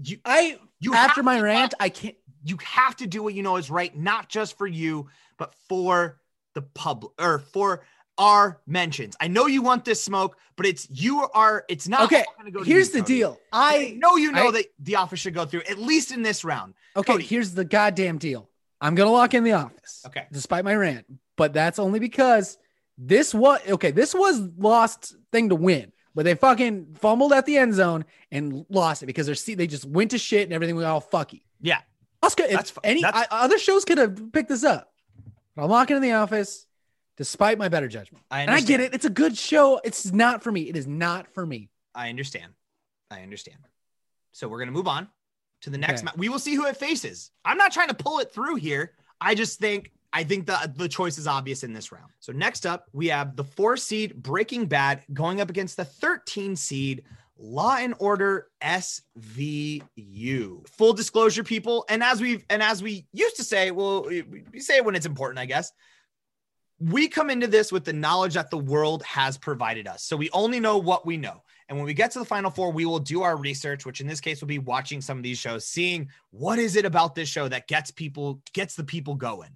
you 0.02 0.18
I 0.26 0.60
you 0.80 0.94
after 0.94 1.24
my 1.24 1.40
rant, 1.40 1.74
I 1.80 1.90
can't. 1.90 2.16
you 2.44 2.58
have 2.64 2.96
to 2.98 3.08
do 3.08 3.24
what 3.24 3.34
you 3.34 3.44
know 3.44 3.58
is 3.58 3.70
right, 3.70 3.96
not 3.96 4.30
just 4.30 4.58
for 4.58 4.68
you, 4.68 5.08
but 5.38 5.54
for 5.70 6.20
the 6.54 6.62
public 6.62 7.14
or 7.20 7.40
for 7.40 7.84
our 8.18 8.60
mentions. 8.66 9.16
I 9.20 9.28
know 9.28 9.46
you 9.48 9.62
want 9.62 9.86
this 9.86 10.04
smoke, 10.04 10.38
but 10.56 10.66
it's 10.66 10.88
you 10.90 11.28
are. 11.34 11.66
It's 11.70 11.88
not 11.88 12.02
Okay, 12.06 12.24
gonna 12.38 12.52
go 12.52 12.64
here's 12.64 12.88
you, 12.88 12.94
the 12.96 13.00
Cody. 13.02 13.14
deal. 13.16 13.40
I 13.52 13.76
I 13.76 13.92
know 13.98 14.16
you 14.16 14.32
know 14.32 14.48
I- 14.48 14.52
that 14.52 14.66
the 14.80 14.96
office 14.96 15.20
should 15.20 15.34
go 15.34 15.46
through 15.46 15.62
at 15.70 15.78
least 15.78 16.12
in 16.12 16.22
this 16.24 16.44
round. 16.44 16.74
okay. 16.96 17.14
Cody. 17.14 17.24
Here's 17.26 17.54
the 17.54 17.66
goddamn 17.66 18.18
deal. 18.18 18.50
I'm 18.82 18.96
gonna 18.96 19.12
lock 19.12 19.34
in 19.34 19.44
the 19.44 19.54
office. 19.54 20.04
Okay. 20.08 20.26
Despite 20.32 20.64
my 20.66 20.76
rant, 20.76 21.06
but 21.36 21.54
that's 21.54 21.80
only 21.80 22.00
because 22.00 22.58
this 22.98 23.34
was 23.34 23.60
okay. 23.68 23.92
This 23.92 24.14
was 24.14 24.40
lost 24.58 25.16
thing 25.32 25.50
to 25.50 25.56
win, 25.56 25.92
but 26.16 26.26
they 26.26 26.36
fucking 26.36 26.96
fumbled 27.00 27.34
at 27.34 27.46
the 27.46 27.58
end 27.58 27.74
zone 27.74 28.06
and 28.32 28.66
lost 28.70 29.02
it 29.04 29.08
because 29.08 29.26
they're 29.26 29.56
they 29.56 29.68
just 29.68 29.86
went 29.86 30.12
to 30.12 30.18
shit 30.18 30.44
and 30.44 30.54
everything 30.54 30.76
was 30.76 30.86
all 30.86 31.02
fucky. 31.02 31.42
Yeah, 31.60 31.80
Oscar, 32.22 32.44
if 32.44 32.52
That's 32.52 32.74
any 32.84 33.02
that's- 33.02 33.28
I, 33.32 33.46
other 33.46 33.58
shows 33.58 33.84
could 33.86 33.98
have 33.98 34.32
picked 34.32 34.50
this 34.50 34.64
up, 34.64 34.92
but 35.56 35.64
I'm 35.64 35.70
locking 35.72 35.96
in 35.96 36.04
the 36.04 36.12
office, 36.14 36.67
despite 37.18 37.58
my 37.58 37.68
better 37.68 37.88
judgment. 37.88 38.24
I 38.32 38.42
And 38.42 38.52
I 38.52 38.62
get 38.62 38.80
it; 38.80 38.94
it's 38.94 39.06
a 39.06 39.10
good 39.10 39.38
show. 39.38 39.82
It's 39.84 40.12
not 40.14 40.44
for 40.44 40.52
me. 40.52 40.70
It 40.70 40.78
is 40.78 40.88
not 40.88 41.28
for 41.34 41.46
me. 41.46 41.70
I 41.94 42.10
understand. 42.10 42.54
I 43.12 43.22
understand. 43.22 43.58
So 44.32 44.48
we're 44.48 44.60
gonna 44.60 44.72
move 44.72 44.88
on 44.88 45.10
to 45.62 45.70
the 45.70 45.78
next. 45.78 46.02
Okay. 46.02 46.06
ma- 46.06 46.12
we 46.16 46.30
will 46.30 46.40
see 46.40 46.56
who 46.56 46.66
it 46.66 46.78
faces. 46.78 47.32
I'm 47.44 47.58
not 47.58 47.72
trying 47.72 47.90
to 47.90 47.96
pull 47.96 48.20
it 48.20 48.32
through 48.32 48.56
here. 48.56 48.94
I 49.20 49.36
just 49.36 49.60
think 49.60 49.92
I 50.14 50.24
think 50.24 50.46
the 50.46 50.72
the 50.76 50.88
choice 50.88 51.18
is 51.18 51.28
obvious 51.28 51.64
in 51.64 51.74
this 51.74 51.92
round. 51.92 52.12
So 52.20 52.32
next 52.32 52.66
up, 52.66 52.86
we 52.94 53.08
have 53.08 53.36
the 53.36 53.44
four 53.44 53.78
seed 53.78 54.22
Breaking 54.22 54.68
Bad 54.68 55.04
going 55.14 55.42
up 55.42 55.50
against 55.50 55.78
the 55.78 55.86
13 55.86 56.56
seed 56.56 57.04
Law 57.40 57.78
and 57.78 57.94
Order 58.00 58.48
SVU. 58.64 60.68
Full 60.70 60.94
disclosure, 60.94 61.44
people, 61.44 61.86
and 61.90 62.04
as 62.04 62.22
we've 62.22 62.46
and 62.50 62.64
as 62.64 62.82
we 62.82 63.06
used 63.14 63.36
to 63.38 63.44
say, 63.44 63.72
well, 63.72 64.04
we 64.04 64.24
we 64.52 64.60
say 64.60 64.78
it 64.78 64.86
when 64.86 64.96
it's 64.96 65.06
important, 65.06 65.40
I 65.40 65.46
guess 65.46 65.72
we 66.80 67.08
come 67.08 67.30
into 67.30 67.48
this 67.48 67.72
with 67.72 67.86
the 67.86 67.94
knowledge 67.94 68.36
that 68.36 68.52
the 68.52 68.58
world 68.58 69.04
has 69.04 69.38
provided 69.38 69.88
us. 69.88 70.04
So 70.04 70.16
we 70.16 70.30
only 70.32 70.60
know 70.60 70.78
what 70.78 71.06
we 71.06 71.18
know. 71.18 71.44
And 71.70 71.78
when 71.78 71.86
we 71.86 71.94
get 71.94 72.12
to 72.12 72.20
the 72.20 72.26
final 72.26 72.52
four, 72.52 72.72
we 72.72 72.86
will 72.86 73.00
do 73.00 73.24
our 73.24 73.36
research, 73.36 73.86
which 73.86 74.00
in 74.00 74.08
this 74.08 74.22
case 74.22 74.40
will 74.40 74.48
be 74.48 74.60
watching 74.60 75.02
some 75.02 75.18
of 75.18 75.24
these 75.24 75.38
shows, 75.38 75.66
seeing 75.66 76.10
what 76.32 76.60
is 76.60 76.76
it 76.76 76.86
about 76.86 77.16
this 77.16 77.28
show 77.28 77.48
that 77.48 77.68
gets 77.68 77.92
people, 77.92 78.42
gets 78.54 78.76
the 78.76 78.84
people 78.84 79.16
going. 79.16 79.50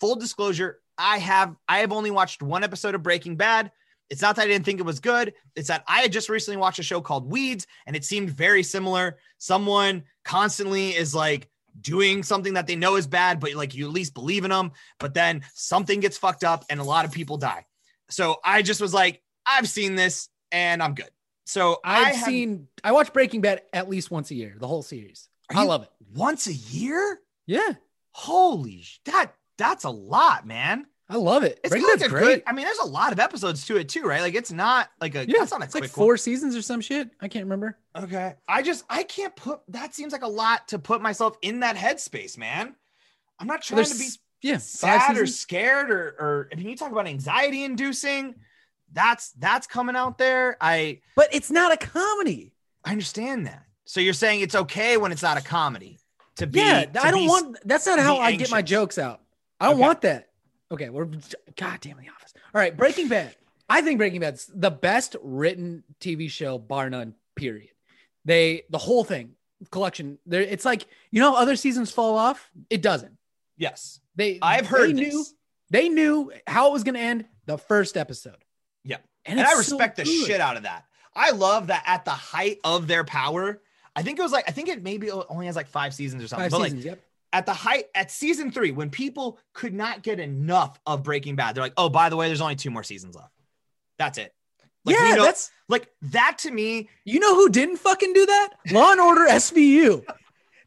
Full 0.00 0.16
disclosure, 0.16 0.80
I 0.98 1.18
have 1.18 1.54
I 1.68 1.78
have 1.78 1.92
only 1.92 2.10
watched 2.10 2.42
one 2.42 2.64
episode 2.64 2.94
of 2.94 3.02
Breaking 3.02 3.36
Bad. 3.36 3.70
It's 4.10 4.22
not 4.22 4.36
that 4.36 4.42
I 4.42 4.48
didn't 4.48 4.64
think 4.64 4.80
it 4.80 4.86
was 4.86 5.00
good. 5.00 5.34
It's 5.54 5.68
that 5.68 5.84
I 5.86 6.00
had 6.00 6.12
just 6.12 6.28
recently 6.28 6.56
watched 6.56 6.78
a 6.78 6.82
show 6.82 7.00
called 7.00 7.30
Weeds 7.30 7.66
and 7.86 7.94
it 7.96 8.04
seemed 8.04 8.30
very 8.30 8.62
similar. 8.62 9.18
Someone 9.38 10.04
constantly 10.24 10.90
is 10.90 11.14
like 11.14 11.48
doing 11.80 12.22
something 12.22 12.54
that 12.54 12.66
they 12.66 12.76
know 12.76 12.96
is 12.96 13.06
bad, 13.06 13.40
but 13.40 13.54
like 13.54 13.74
you 13.74 13.86
at 13.86 13.92
least 13.92 14.14
believe 14.14 14.44
in 14.44 14.50
them. 14.50 14.72
But 14.98 15.14
then 15.14 15.42
something 15.54 16.00
gets 16.00 16.16
fucked 16.16 16.44
up 16.44 16.64
and 16.70 16.80
a 16.80 16.84
lot 16.84 17.04
of 17.04 17.12
people 17.12 17.36
die. 17.36 17.66
So 18.10 18.36
I 18.44 18.62
just 18.62 18.80
was 18.80 18.94
like, 18.94 19.22
I've 19.46 19.68
seen 19.68 19.94
this 19.94 20.28
and 20.52 20.82
I'm 20.82 20.94
good. 20.94 21.10
So 21.46 21.78
I've 21.84 22.06
I 22.06 22.10
have- 22.12 22.26
seen. 22.26 22.68
I 22.82 22.92
watch 22.92 23.12
Breaking 23.12 23.40
Bad 23.40 23.62
at 23.72 23.88
least 23.88 24.10
once 24.10 24.30
a 24.30 24.34
year, 24.34 24.54
the 24.58 24.68
whole 24.68 24.82
series. 24.82 25.28
I 25.50 25.64
love 25.64 25.82
it. 25.82 25.90
once 26.14 26.46
a 26.46 26.52
year. 26.54 27.20
Yeah, 27.46 27.72
Holy 28.12 28.84
that 29.04 29.32
that's 29.58 29.84
a 29.84 29.90
lot, 29.90 30.46
man. 30.46 30.86
I 31.08 31.16
love 31.16 31.42
it. 31.44 31.60
It's 31.62 31.70
Breaking 31.70 31.88
like, 31.88 31.98
Bad's 31.98 32.06
a 32.06 32.08
great. 32.08 32.22
good. 32.24 32.42
I 32.46 32.52
mean, 32.52 32.64
there's 32.64 32.78
a 32.78 32.86
lot 32.86 33.12
of 33.12 33.20
episodes 33.20 33.66
to 33.66 33.76
it 33.76 33.88
too, 33.90 34.04
right? 34.04 34.22
Like 34.22 34.34
it's 34.34 34.50
not 34.52 34.88
like 35.00 35.14
a. 35.14 35.28
yeah, 35.28 35.42
it's 35.42 35.52
not 35.52 35.60
a 35.60 35.64
it's 35.64 35.74
like 35.74 35.90
four 35.90 36.08
one. 36.08 36.18
seasons 36.18 36.56
or 36.56 36.62
some 36.62 36.80
shit. 36.80 37.10
I 37.20 37.28
can't 37.28 37.44
remember. 37.44 37.76
Okay. 37.96 38.34
I 38.48 38.62
just 38.62 38.84
I 38.88 39.02
can't 39.02 39.36
put 39.36 39.60
that 39.68 39.94
seems 39.94 40.12
like 40.12 40.22
a 40.22 40.28
lot 40.28 40.68
to 40.68 40.78
put 40.78 41.02
myself 41.02 41.36
in 41.42 41.60
that 41.60 41.76
headspace, 41.76 42.38
man. 42.38 42.74
I'm 43.38 43.46
not 43.46 43.60
trying 43.62 43.76
There's 43.76 43.92
to 43.92 43.98
be 43.98 44.08
yeah, 44.48 44.56
sad 44.58 45.18
or 45.18 45.26
scared 45.26 45.90
or 45.90 46.16
or 46.18 46.48
if 46.52 46.60
you 46.60 46.74
talk 46.76 46.90
about 46.92 47.06
anxiety 47.06 47.64
inducing, 47.64 48.34
that's 48.92 49.32
that's 49.32 49.66
coming 49.66 49.96
out 49.96 50.16
there. 50.16 50.56
I 50.60 51.00
but 51.16 51.28
it's 51.32 51.50
not 51.50 51.70
a 51.72 51.76
comedy. 51.76 52.54
I 52.82 52.92
understand 52.92 53.46
that. 53.46 53.62
So 53.84 54.00
you're 54.00 54.14
saying 54.14 54.40
it's 54.40 54.54
okay 54.54 54.96
when 54.96 55.12
it's 55.12 55.22
not 55.22 55.36
a 55.36 55.42
comedy 55.42 55.98
to 56.36 56.46
be 56.46 56.60
yeah, 56.60 56.86
to 56.86 57.02
I 57.04 57.10
don't 57.10 57.20
be- 57.24 57.28
want. 57.28 57.58
That's 57.66 57.86
not 57.86 57.98
how 57.98 58.16
I 58.18 58.34
get 58.36 58.50
my 58.50 58.62
jokes 58.62 58.96
out. 58.96 59.20
I 59.60 59.66
don't 59.66 59.74
Okay. 59.74 59.82
want 59.82 60.00
that. 60.02 60.28
Okay, 60.72 60.88
we're 60.88 61.04
God 61.56 61.80
damn 61.80 61.98
the 61.98 62.08
office. 62.08 62.34
All 62.54 62.60
right, 62.60 62.76
Breaking 62.76 63.08
Bad. 63.08 63.34
I 63.68 63.80
think 63.80 63.98
Breaking 63.98 64.20
Bad's 64.20 64.50
the 64.54 64.70
best 64.70 65.16
written 65.22 65.84
TV 66.00 66.30
show, 66.30 66.58
bar 66.58 66.90
none. 66.90 67.14
Period. 67.36 67.70
They 68.24 68.62
the 68.70 68.78
whole 68.78 69.04
thing 69.04 69.34
collection. 69.70 70.18
There, 70.26 70.40
it's 70.40 70.64
like 70.64 70.86
you 71.10 71.20
know 71.20 71.34
other 71.36 71.56
seasons 71.56 71.90
fall 71.90 72.16
off. 72.16 72.50
It 72.70 72.82
doesn't. 72.82 73.16
Yes. 73.56 74.00
They 74.16 74.38
I've 74.42 74.66
heard 74.66 74.90
they 74.90 75.04
this. 75.04 75.14
knew 75.14 75.24
they 75.70 75.88
knew 75.88 76.32
how 76.46 76.70
it 76.70 76.72
was 76.72 76.84
going 76.84 76.94
to 76.94 77.00
end 77.00 77.26
the 77.46 77.58
first 77.58 77.96
episode. 77.96 78.44
Yeah. 78.84 78.98
and, 79.24 79.38
and 79.38 79.46
I 79.48 79.52
it's 79.52 79.66
so 79.66 79.76
respect 79.76 79.96
the 79.96 80.04
shit 80.04 80.40
out 80.40 80.56
of 80.56 80.64
that. 80.64 80.84
I 81.14 81.30
love 81.30 81.68
that 81.68 81.84
at 81.86 82.04
the 82.04 82.10
height 82.10 82.58
of 82.64 82.86
their 82.86 83.04
power. 83.04 83.60
I 83.96 84.02
think 84.02 84.18
it 84.18 84.22
was 84.22 84.32
like 84.32 84.44
I 84.48 84.52
think 84.52 84.68
it 84.68 84.82
maybe 84.82 85.10
only 85.10 85.46
has 85.46 85.56
like 85.56 85.68
five 85.68 85.94
seasons 85.94 86.22
or 86.22 86.28
something. 86.28 86.44
Five 86.44 86.50
but 86.50 86.60
like 86.60 86.70
seasons. 86.70 86.84
yep. 86.84 87.00
At 87.34 87.46
the 87.46 87.52
height 87.52 87.86
at 87.96 88.12
season 88.12 88.52
three, 88.52 88.70
when 88.70 88.90
people 88.90 89.38
could 89.52 89.74
not 89.74 90.04
get 90.04 90.20
enough 90.20 90.78
of 90.86 91.02
Breaking 91.02 91.34
Bad, 91.34 91.56
they're 91.56 91.64
like, 91.64 91.74
oh, 91.76 91.88
by 91.88 92.08
the 92.08 92.14
way, 92.16 92.28
there's 92.28 92.40
only 92.40 92.54
two 92.54 92.70
more 92.70 92.84
seasons 92.84 93.16
left. 93.16 93.32
That's 93.98 94.18
it. 94.18 94.32
Like, 94.84 94.96
yeah, 94.96 95.16
know- 95.16 95.24
that's 95.24 95.50
like 95.68 95.88
that 96.02 96.38
to 96.40 96.50
me. 96.50 96.88
you 97.04 97.18
know 97.18 97.34
who 97.34 97.48
didn't 97.48 97.78
fucking 97.78 98.12
do 98.12 98.24
that? 98.26 98.50
Law 98.70 98.92
and 98.92 99.00
Order 99.00 99.26
SVU. 99.28 100.04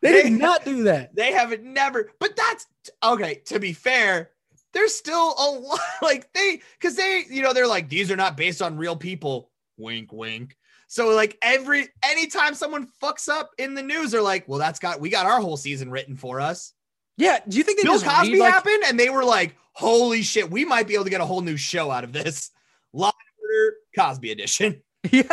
They 0.02 0.12
They- 0.12 0.24
did 0.24 0.34
not 0.34 0.66
do 0.66 0.84
that. 0.84 1.12
They 1.16 1.32
haven't 1.32 1.64
never, 1.64 2.12
but 2.20 2.36
that's 2.36 2.68
okay. 3.02 3.42
To 3.46 3.60
be 3.60 3.72
fair, 3.72 4.32
there's 4.74 4.94
still 4.94 5.36
a 5.40 5.48
lot 5.52 5.80
like 6.02 6.32
they 6.34 6.62
because 6.80 6.98
they, 6.98 7.24
you 7.30 7.44
know, 7.44 7.54
they're 7.54 7.66
like, 7.66 7.88
these 7.88 8.12
are 8.12 8.18
not 8.18 8.36
based 8.36 8.62
on 8.62 8.76
real 8.76 8.96
people. 8.98 9.50
Wink, 9.78 10.12
wink. 10.12 10.58
So 10.88 11.10
like 11.10 11.38
every 11.42 11.88
anytime 12.04 12.54
someone 12.54 12.88
fucks 13.02 13.28
up 13.30 13.52
in 13.58 13.74
the 13.74 13.84
news, 13.84 14.12
they're 14.12 14.22
like, 14.22 14.48
well, 14.48 14.60
that's 14.60 14.80
got 14.80 15.00
we 15.02 15.10
got 15.10 15.26
our 15.26 15.40
whole 15.42 15.58
season 15.58 15.92
written 15.92 16.16
for 16.16 16.40
us. 16.40 16.74
Yeah. 17.18 17.40
Do 17.48 17.58
you 17.58 17.64
think 17.64 17.78
they 17.80 17.84
Bill 17.84 17.94
just 17.96 18.06
read, 18.06 18.16
Cosby 18.16 18.40
like- 18.40 18.54
happened, 18.54 18.84
and 18.86 19.00
they 19.00 19.10
were 19.10 19.26
like, 19.26 19.56
"Holy 19.74 20.22
shit, 20.22 20.50
we 20.50 20.66
might 20.66 20.88
be 20.88 20.94
able 20.94 21.04
to 21.04 21.10
get 21.10 21.20
a 21.22 21.26
whole 21.26 21.42
new 21.42 21.58
show 21.58 21.92
out 21.92 22.04
of 22.04 22.14
this." 22.14 22.52
Law 22.94 23.08
and 23.12 23.44
Order 23.44 23.76
Cosby 23.98 24.32
edition. 24.32 24.82
Yeah. 25.12 25.24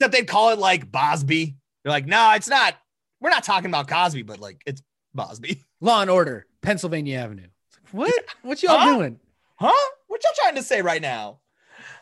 Except 0.00 0.12
they'd 0.12 0.26
call 0.28 0.50
it 0.50 0.58
like 0.58 0.90
Bosby. 0.92 1.56
They're 1.82 1.92
like, 1.92 2.06
"No, 2.06 2.32
it's 2.34 2.48
not. 2.48 2.74
We're 3.20 3.30
not 3.30 3.42
talking 3.44 3.70
about 3.70 3.88
Cosby, 3.88 4.22
but 4.22 4.38
like 4.40 4.60
it's 4.66 4.82
Bosby." 5.14 5.62
Law 5.80 6.00
and 6.02 6.10
Order, 6.10 6.46
Pennsylvania 6.62 7.18
Avenue. 7.18 7.46
What? 7.92 8.12
What 8.42 8.62
y'all 8.62 8.78
Huh? 8.78 8.94
doing? 8.94 9.20
Huh? 9.56 9.90
What 10.08 10.22
y'all 10.24 10.32
trying 10.36 10.56
to 10.56 10.62
say 10.62 10.80
right 10.82 11.00
now? 11.02 11.38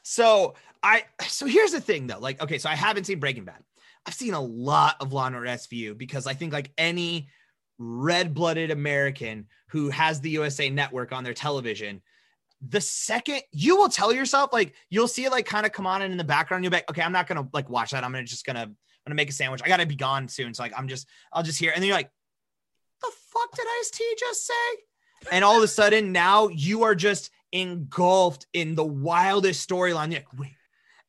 So 0.02 0.54
I 0.82 1.04
so 1.26 1.46
here's 1.46 1.72
the 1.72 1.80
thing 1.80 2.06
though. 2.06 2.18
Like, 2.18 2.42
okay, 2.42 2.58
so 2.58 2.68
I 2.68 2.74
haven't 2.74 3.04
seen 3.04 3.20
Breaking 3.20 3.44
Bad. 3.44 3.62
I've 4.06 4.14
seen 4.14 4.34
a 4.34 4.40
lot 4.40 4.96
of 5.00 5.12
Law 5.12 5.26
and 5.26 5.36
Order 5.36 5.48
SVU 5.48 5.96
because 5.96 6.26
I 6.26 6.34
think 6.34 6.52
like 6.52 6.72
any 6.76 7.28
red-blooded 7.78 8.70
American 8.70 9.46
who 9.68 9.90
has 9.90 10.20
the 10.20 10.30
USA 10.30 10.70
network 10.70 11.12
on 11.12 11.22
their 11.24 11.34
television, 11.34 12.02
the 12.68 12.80
second 12.80 13.42
you 13.52 13.76
will 13.76 13.88
tell 13.88 14.12
yourself, 14.12 14.52
like 14.52 14.74
you'll 14.90 15.08
see 15.08 15.24
it 15.24 15.30
like 15.30 15.46
kind 15.46 15.66
of 15.66 15.72
come 15.72 15.86
on 15.86 16.02
and 16.02 16.10
in 16.10 16.18
the 16.18 16.24
background, 16.24 16.64
you'll 16.64 16.72
be 16.72 16.78
like, 16.78 16.90
okay, 16.90 17.02
I'm 17.02 17.12
not 17.12 17.28
gonna 17.28 17.48
like 17.52 17.70
watch 17.70 17.92
that. 17.92 18.02
I'm 18.04 18.12
gonna 18.12 18.24
just 18.24 18.44
gonna 18.44 18.62
I'm 18.62 18.76
gonna 19.06 19.14
make 19.14 19.30
a 19.30 19.32
sandwich. 19.32 19.62
I 19.64 19.68
gotta 19.68 19.86
be 19.86 19.96
gone 19.96 20.28
soon. 20.28 20.52
So 20.52 20.64
like 20.64 20.72
I'm 20.76 20.88
just 20.88 21.08
I'll 21.32 21.42
just 21.44 21.58
hear 21.58 21.70
and 21.72 21.80
then 21.80 21.88
you're 21.88 21.96
like, 21.96 22.10
the 23.00 23.10
fuck 23.32 23.54
did 23.54 23.66
Ice 23.80 23.90
T 23.90 24.16
just 24.18 24.46
say? 24.46 25.30
And 25.30 25.44
all 25.44 25.56
of 25.56 25.62
a 25.62 25.68
sudden 25.68 26.10
now 26.10 26.48
you 26.48 26.82
are 26.82 26.96
just 26.96 27.30
engulfed 27.52 28.46
in 28.52 28.74
the 28.74 28.84
wildest 28.84 29.68
storyline. 29.68 30.12
Like, 30.12 30.26
wait. 30.36 30.52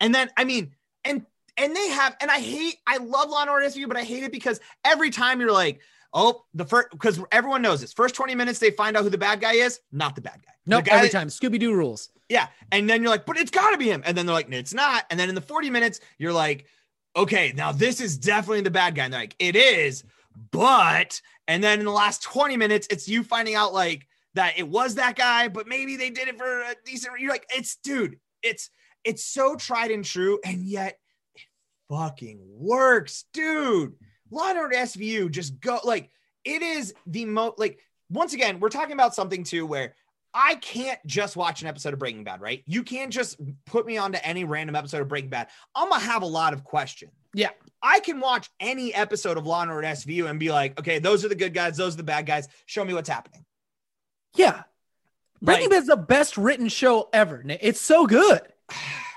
And 0.04 0.14
then 0.14 0.30
I 0.38 0.44
mean, 0.44 0.72
and 1.04 1.26
and 1.58 1.76
they 1.76 1.90
have, 1.90 2.16
and 2.20 2.30
I 2.32 2.40
hate, 2.40 2.78
I 2.88 2.98
love 2.98 3.30
Law 3.30 3.42
and 3.42 3.50
Order 3.50 3.66
SVU, 3.68 3.88
but 3.88 3.96
I 3.98 4.04
hate 4.04 4.24
it 4.24 4.32
because 4.32 4.60
every 4.84 5.10
time 5.12 5.40
you're 5.40 5.52
like, 5.52 5.82
oh, 6.14 6.44
the 6.54 6.66
first 6.66 6.90
because 6.92 7.20
everyone 7.32 7.62
knows 7.62 7.82
this. 7.82 7.94
First 7.94 8.16
20 8.16 8.34
minutes, 8.36 8.60
they 8.60 8.72
find 8.72 8.98
out 8.98 9.04
who 9.04 9.10
the 9.10 9.18
bad 9.18 9.40
guy 9.40 9.54
is, 9.54 9.80
not 9.92 10.16
the 10.16 10.22
bad 10.22 10.42
guy. 10.46 10.52
No, 10.66 10.78
Nope. 10.78 10.86
guy 10.86 10.96
Every 10.96 11.08
that- 11.10 11.12
time. 11.18 11.28
Scooby 11.28 11.60
Doo 11.60 11.74
rules. 11.76 12.10
yeah. 12.30 12.48
And 12.72 12.90
then 12.90 13.02
you're 13.02 13.12
like, 13.12 13.26
but 13.26 13.38
it's 13.38 13.52
got 13.52 13.72
to 13.72 13.78
be 13.78 13.90
him. 13.90 14.02
And 14.06 14.18
then 14.18 14.26
they're 14.26 14.34
like, 14.36 14.50
no, 14.50 14.58
it's 14.58 14.74
not. 14.74 15.06
And 15.12 15.20
then 15.20 15.30
in 15.30 15.36
the 15.36 15.42
40 15.42 15.70
minutes, 15.70 16.00
you're 16.18 16.34
like, 16.34 16.66
okay, 17.16 17.54
now 17.56 17.72
this 17.72 18.02
is 18.02 18.18
definitely 18.18 18.62
the 18.62 18.72
bad 18.72 18.96
guy. 18.96 19.04
And 19.06 19.14
they're 19.14 19.22
like, 19.22 19.36
it 19.40 19.56
is, 19.56 20.04
but, 20.52 21.22
and 21.48 21.64
then 21.64 21.80
in 21.80 21.86
the 21.86 21.92
last 21.92 22.24
20 22.24 22.58
minutes, 22.58 22.88
it's 22.90 23.08
you 23.08 23.24
finding 23.24 23.56
out 23.56 23.74
like 23.74 24.08
that 24.34 24.58
it 24.58 24.68
was 24.68 24.96
that 24.96 25.16
guy, 25.16 25.48
but 25.50 25.68
maybe 25.68 25.96
they 25.98 26.10
did 26.10 26.28
it 26.28 26.38
for 26.38 26.62
a 26.62 26.76
decent, 26.86 27.20
you're 27.20 27.30
like, 27.32 27.46
it's, 27.56 27.76
dude, 27.78 28.20
it's, 28.42 28.70
it's 29.04 29.26
so 29.26 29.56
tried 29.56 29.92
and 29.92 30.04
true. 30.06 30.40
And 30.46 30.64
yet 30.64 31.00
it 31.36 31.42
fucking 31.90 32.40
works, 32.44 33.26
dude. 33.34 33.94
Law 34.32 34.50
and 34.50 34.58
Order 34.58 34.76
SVU 34.76 35.30
just 35.32 35.60
go 35.60 35.80
like, 35.84 36.10
it 36.44 36.62
is 36.62 36.94
the 37.06 37.26
most, 37.26 37.60
like, 37.60 37.80
once 38.10 38.34
again, 38.34 38.60
we're 38.60 38.70
talking 38.70 38.94
about 38.94 39.16
something 39.16 39.44
too 39.44 39.66
where 39.66 39.96
I 40.34 40.56
can't 40.56 41.00
just 41.06 41.36
watch 41.36 41.62
an 41.62 41.68
episode 41.68 41.94
of 41.94 42.00
Breaking 42.00 42.24
Bad, 42.24 42.42
right? 42.42 42.64
You 42.66 42.84
can't 42.84 43.14
just 43.14 43.40
put 43.66 43.86
me 43.86 43.98
onto 43.98 44.18
any 44.24 44.44
random 44.44 44.76
episode 44.76 45.02
of 45.02 45.08
Breaking 45.08 45.30
Bad. 45.30 45.48
I'm 45.76 45.90
gonna 45.90 46.04
have 46.04 46.24
a 46.24 46.28
lot 46.28 46.54
of 46.54 46.64
questions. 46.64 47.12
Yeah. 47.36 47.50
I 47.82 48.00
can 48.00 48.20
watch 48.20 48.50
any 48.60 48.94
episode 48.94 49.38
of 49.38 49.46
Law 49.46 49.62
and 49.62 49.70
Order 49.72 49.88
SVU 49.88 50.30
and 50.30 50.40
be 50.40 50.52
like, 50.52 50.80
okay, 50.80 51.00
those 51.00 51.24
are 51.24 51.30
the 51.30 51.36
good 51.36 51.54
guys, 51.54 51.78
those 51.78 51.94
are 51.94 51.98
the 51.98 52.04
bad 52.04 52.26
guys. 52.26 52.48
Show 52.66 52.84
me 52.84 52.94
what's 52.94 53.10
happening. 53.10 53.46
Yeah. 54.36 54.64
Breaking 55.42 55.70
Like- 55.70 55.80
is 55.80 55.88
the 55.88 55.98
best 55.98 56.38
written 56.38 56.68
show 56.70 57.10
ever. 57.14 57.44
It's 57.48 57.82
so 57.82 58.08
good. 58.08 58.42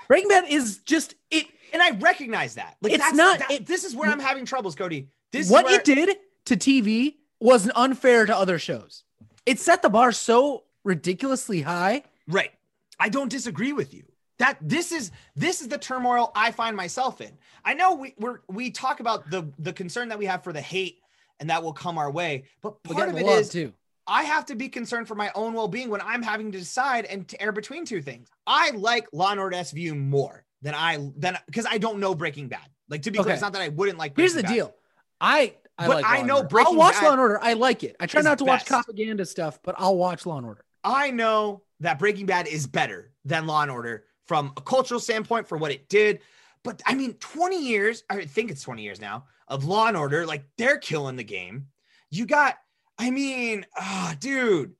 Breaking 0.07 0.29
Bad 0.29 0.45
is 0.49 0.79
just 0.79 1.15
it. 1.31 1.47
And 1.73 1.81
I 1.81 1.91
recognize 1.91 2.55
that. 2.55 2.77
Like 2.81 2.93
It's 2.93 3.13
not- 3.13 3.39
that- 3.39 3.51
it- 3.51 3.65
this 3.65 3.83
is 3.83 3.95
where 3.95 4.09
I'm 4.09 4.19
having 4.19 4.45
troubles, 4.45 4.75
Cody. 4.75 5.09
This 5.31 5.49
what 5.49 5.65
is 5.65 5.71
where, 5.71 5.79
it 5.79 5.85
did 5.85 6.17
to 6.45 6.55
TV 6.55 7.17
was 7.39 7.69
unfair 7.75 8.25
to 8.25 8.35
other 8.35 8.57
shows. 8.57 9.03
It 9.45 9.59
set 9.59 9.81
the 9.81 9.89
bar 9.89 10.11
so 10.11 10.63
ridiculously 10.83 11.61
high. 11.61 12.03
Right. 12.27 12.51
I 12.99 13.09
don't 13.09 13.29
disagree 13.29 13.73
with 13.73 13.93
you. 13.93 14.03
That 14.39 14.57
this 14.61 14.91
is 14.91 15.11
this 15.35 15.61
is 15.61 15.67
the 15.67 15.77
turmoil 15.77 16.31
I 16.35 16.51
find 16.51 16.77
myself 16.77 17.21
in. 17.21 17.37
I 17.65 17.73
know 17.73 17.95
we 17.95 18.13
we're 18.17 18.39
we 18.47 18.71
talk 18.71 18.99
about 18.99 19.29
the 19.29 19.51
the 19.59 19.73
concern 19.73 20.09
that 20.09 20.19
we 20.19 20.25
have 20.27 20.43
for 20.43 20.53
the 20.53 20.61
hate 20.61 20.99
and 21.39 21.49
that 21.49 21.63
will 21.63 21.73
come 21.73 21.97
our 21.97 22.09
way, 22.11 22.45
but 22.61 22.81
part 22.83 23.09
of 23.09 23.17
it 23.17 23.25
is 23.25 23.49
too. 23.49 23.73
I 24.07 24.23
have 24.23 24.45
to 24.47 24.55
be 24.55 24.69
concerned 24.69 25.07
for 25.07 25.15
my 25.15 25.31
own 25.35 25.53
well-being 25.53 25.89
when 25.89 26.01
I'm 26.01 26.23
having 26.23 26.51
to 26.51 26.57
decide 26.57 27.05
and 27.05 27.27
to 27.27 27.41
err 27.41 27.51
between 27.51 27.85
two 27.85 28.01
things. 28.01 28.29
I 28.45 28.71
like 28.71 29.07
Law 29.11 29.31
and 29.31 29.39
Order 29.39 29.57
SVU 29.57 29.97
more 29.97 30.45
than 30.61 30.73
I 30.73 31.11
than 31.17 31.37
because 31.45 31.65
I 31.69 31.77
don't 31.77 31.99
know 31.99 32.15
Breaking 32.15 32.47
Bad. 32.47 32.67
Like 32.89 33.01
to 33.03 33.11
be 33.11 33.19
clear, 33.19 33.33
it's 33.33 33.41
not 33.41 33.53
that 33.53 33.61
I 33.61 33.67
wouldn't 33.67 33.97
like. 33.97 34.15
Here's 34.15 34.33
the 34.33 34.43
Bad. 34.43 34.53
deal. 34.53 34.75
I 35.19 35.55
I 35.77 35.87
But 35.87 35.95
like 35.97 36.05
I 36.05 36.21
know 36.21 36.43
Breaking 36.43 36.73
I'll 36.73 36.79
watch 36.79 36.95
Bad 36.95 37.05
Law 37.05 37.11
and 37.11 37.21
Order. 37.21 37.39
I 37.41 37.53
like 37.53 37.83
it. 37.83 37.95
I 37.99 38.05
try 38.05 38.21
not 38.21 38.37
to 38.39 38.45
watch 38.45 38.65
propaganda 38.65 39.25
stuff, 39.25 39.59
but 39.63 39.75
I'll 39.77 39.97
watch 39.97 40.25
Law 40.25 40.37
and 40.37 40.45
Order. 40.45 40.63
I 40.83 41.11
know 41.11 41.63
that 41.81 41.99
Breaking 41.99 42.25
Bad 42.25 42.47
is 42.47 42.65
better 42.65 43.11
than 43.25 43.45
Law 43.45 43.61
and 43.61 43.71
Order 43.71 44.05
from 44.25 44.53
a 44.57 44.61
cultural 44.61 44.99
standpoint 44.99 45.47
for 45.47 45.57
what 45.57 45.71
it 45.71 45.89
did. 45.89 46.21
But 46.63 46.81
I 46.85 46.95
mean, 46.95 47.13
20 47.15 47.61
years, 47.61 48.03
I 48.09 48.25
think 48.25 48.51
it's 48.51 48.61
20 48.61 48.81
years 48.81 48.99
now 48.99 49.25
of 49.47 49.65
Law 49.65 49.87
and 49.87 49.97
Order, 49.97 50.25
like 50.25 50.43
they're 50.57 50.77
killing 50.77 51.15
the 51.15 51.23
game. 51.23 51.67
You 52.09 52.25
got, 52.25 52.57
I 52.97 53.11
mean, 53.11 53.65
ah, 53.77 54.15
dude, 54.19 54.73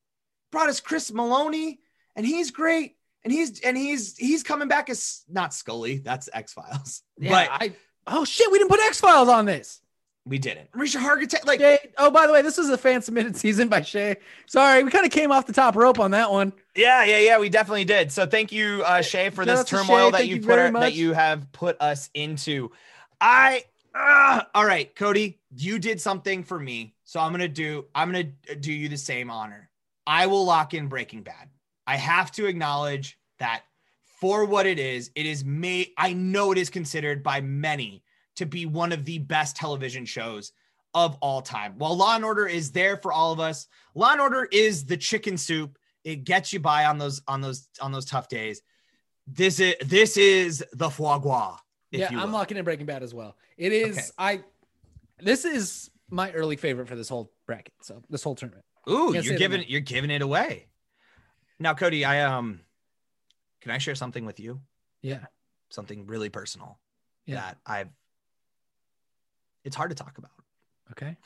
brought 0.52 0.70
us 0.70 0.80
Chris 0.80 1.12
Meloni, 1.12 1.80
and 2.16 2.26
he's 2.26 2.52
great. 2.52 2.96
And 3.24 3.34
he's 3.34 3.60
and 3.60 3.76
he's 3.76 4.16
he's 4.16 4.44
coming 4.44 4.68
back 4.70 4.90
as 4.90 5.24
not 5.30 5.54
Scully, 5.54 5.98
that's 5.98 6.30
X 6.32 6.54
Files. 6.54 7.02
Yeah, 7.20 7.32
But 7.32 7.50
I 7.52 7.74
oh 8.06 8.24
shit, 8.26 8.50
we 8.52 8.58
didn't 8.60 8.70
put 8.70 8.80
X 8.80 9.00
Files 9.02 9.28
on 9.28 9.46
this. 9.46 9.82
we 10.26 10.38
didn't. 10.38 10.72
Risha 10.72 11.02
Hargitay, 11.02 11.46
like 11.46 11.60
Shay, 11.60 11.78
oh, 11.98 12.10
by 12.12 12.26
the 12.28 12.32
way, 12.34 12.42
this 12.42 12.58
was 12.58 12.70
a 12.70 12.78
fan 12.78 13.02
submitted 13.02 13.36
season 13.44 13.68
by 13.68 13.82
Shay. 13.82 14.18
Sorry, 14.46 14.84
we 14.84 14.92
kind 14.92 15.06
of 15.06 15.12
came 15.12 15.32
off 15.32 15.46
the 15.46 15.54
top 15.54 15.76
rope 15.76 16.00
on 16.00 16.12
that 16.12 16.32
one. 16.32 16.54
Yeah, 16.76 17.04
yeah, 17.04 17.20
yeah. 17.20 17.40
We 17.40 17.50
definitely 17.50 17.86
did. 17.86 18.12
So 18.12 18.26
thank 18.28 18.52
you, 18.52 18.84
uh, 18.86 19.02
Shay, 19.02 19.30
for 19.30 19.44
Shout 19.44 19.58
this 19.58 19.66
turmoil 19.70 20.12
that 20.12 20.28
you 20.28 20.36
you 20.36 20.42
put 20.42 20.60
our, 20.60 20.72
that 20.72 20.94
you 20.94 21.14
have 21.14 21.52
put 21.52 21.82
us 21.82 22.10
into. 22.14 22.72
I 23.20 23.64
uh, 23.94 24.44
all 24.54 24.66
right, 24.66 24.96
Cody. 24.96 25.40
You 25.56 25.80
did 25.80 26.00
something 26.00 26.44
for 26.44 26.60
me, 26.60 26.94
so 27.08 27.22
I'm 27.22 27.32
gonna 27.32 27.48
do. 27.48 27.86
I'm 27.96 28.12
gonna 28.12 28.26
do 28.60 28.74
you 28.74 28.90
the 28.90 28.98
same 28.98 29.32
honor. 29.32 29.70
I 30.06 30.28
will 30.28 30.44
lock 30.44 30.74
in 30.74 30.88
Breaking 30.88 31.24
Bad. 31.24 31.50
I 31.88 31.96
have 31.96 32.34
to 32.34 32.48
acknowledge 32.48 33.18
that 33.40 33.64
for 34.20 34.44
what 34.44 34.66
it 34.66 34.78
is, 34.78 35.10
it 35.16 35.26
is 35.26 35.46
made. 35.46 35.92
I 35.98 36.12
know 36.12 36.52
it 36.52 36.58
is 36.58 36.70
considered 36.70 37.24
by 37.24 37.40
many 37.40 38.04
to 38.36 38.46
be 38.46 38.66
one 38.66 38.92
of 38.92 39.06
the 39.06 39.20
best 39.20 39.56
television 39.56 40.06
shows 40.06 40.52
of 40.94 41.18
all 41.22 41.42
time. 41.42 41.76
While 41.78 41.96
Law 41.96 42.14
and 42.14 42.26
Order 42.26 42.46
is 42.46 42.74
there 42.74 42.98
for 42.98 43.14
all 43.14 43.32
of 43.32 43.40
us, 43.40 43.68
Law 43.96 44.12
and 44.12 44.20
Order 44.20 44.46
is 44.52 44.84
the 44.84 44.98
chicken 44.98 45.38
soup 45.38 45.78
It 46.04 46.26
gets 46.26 46.52
you 46.52 46.60
by 46.60 46.86
on 46.86 46.98
those 46.98 47.22
on 47.26 47.40
those 47.40 47.70
on 47.82 47.94
those 47.94 48.06
tough 48.06 48.28
days. 48.28 48.62
This 49.26 49.62
is 49.62 49.76
this 49.80 50.18
is 50.18 50.62
the 50.74 50.90
foie 50.90 51.20
gras. 51.20 51.58
if 51.94 52.12
yeah, 52.12 52.22
I'm 52.22 52.34
locking 52.34 52.58
in 52.58 52.66
Breaking 52.66 52.86
Bad 52.86 53.02
as 53.02 53.14
well. 53.14 53.38
It 53.56 53.72
is 53.72 53.98
Okay. 53.98 54.08
I. 54.18 54.44
This 55.20 55.46
is 55.46 55.90
my 56.10 56.32
early 56.32 56.56
favorite 56.56 56.88
for 56.88 56.96
this 56.96 57.10
whole 57.10 57.32
bracket. 57.46 57.74
So 57.82 58.02
this 58.10 58.24
whole 58.24 58.36
tournament. 58.36 58.66
Ooh, 58.90 59.14
you're 59.14 59.38
giving 59.38 59.66
you're 59.68 59.82
giving 59.82 60.12
it 60.12 60.22
away. 60.22 60.68
Now, 61.60 61.74
Cody, 61.74 62.06
I 62.06 62.22
um, 62.24 62.62
can 63.62 63.72
I 63.72 63.80
share 63.80 63.96
something 63.96 64.26
with 64.26 64.40
you? 64.40 64.62
Yeah. 65.02 65.26
Something 65.70 66.06
really 66.08 66.30
personal 66.30 66.80
Yeah. 67.26 67.36
that 67.36 67.58
I've. 67.66 67.90
It's 69.64 69.76
hard 69.76 69.90
to 69.90 69.96
talk 69.96 70.18
about. 70.18 70.32
Okay. 70.92 71.18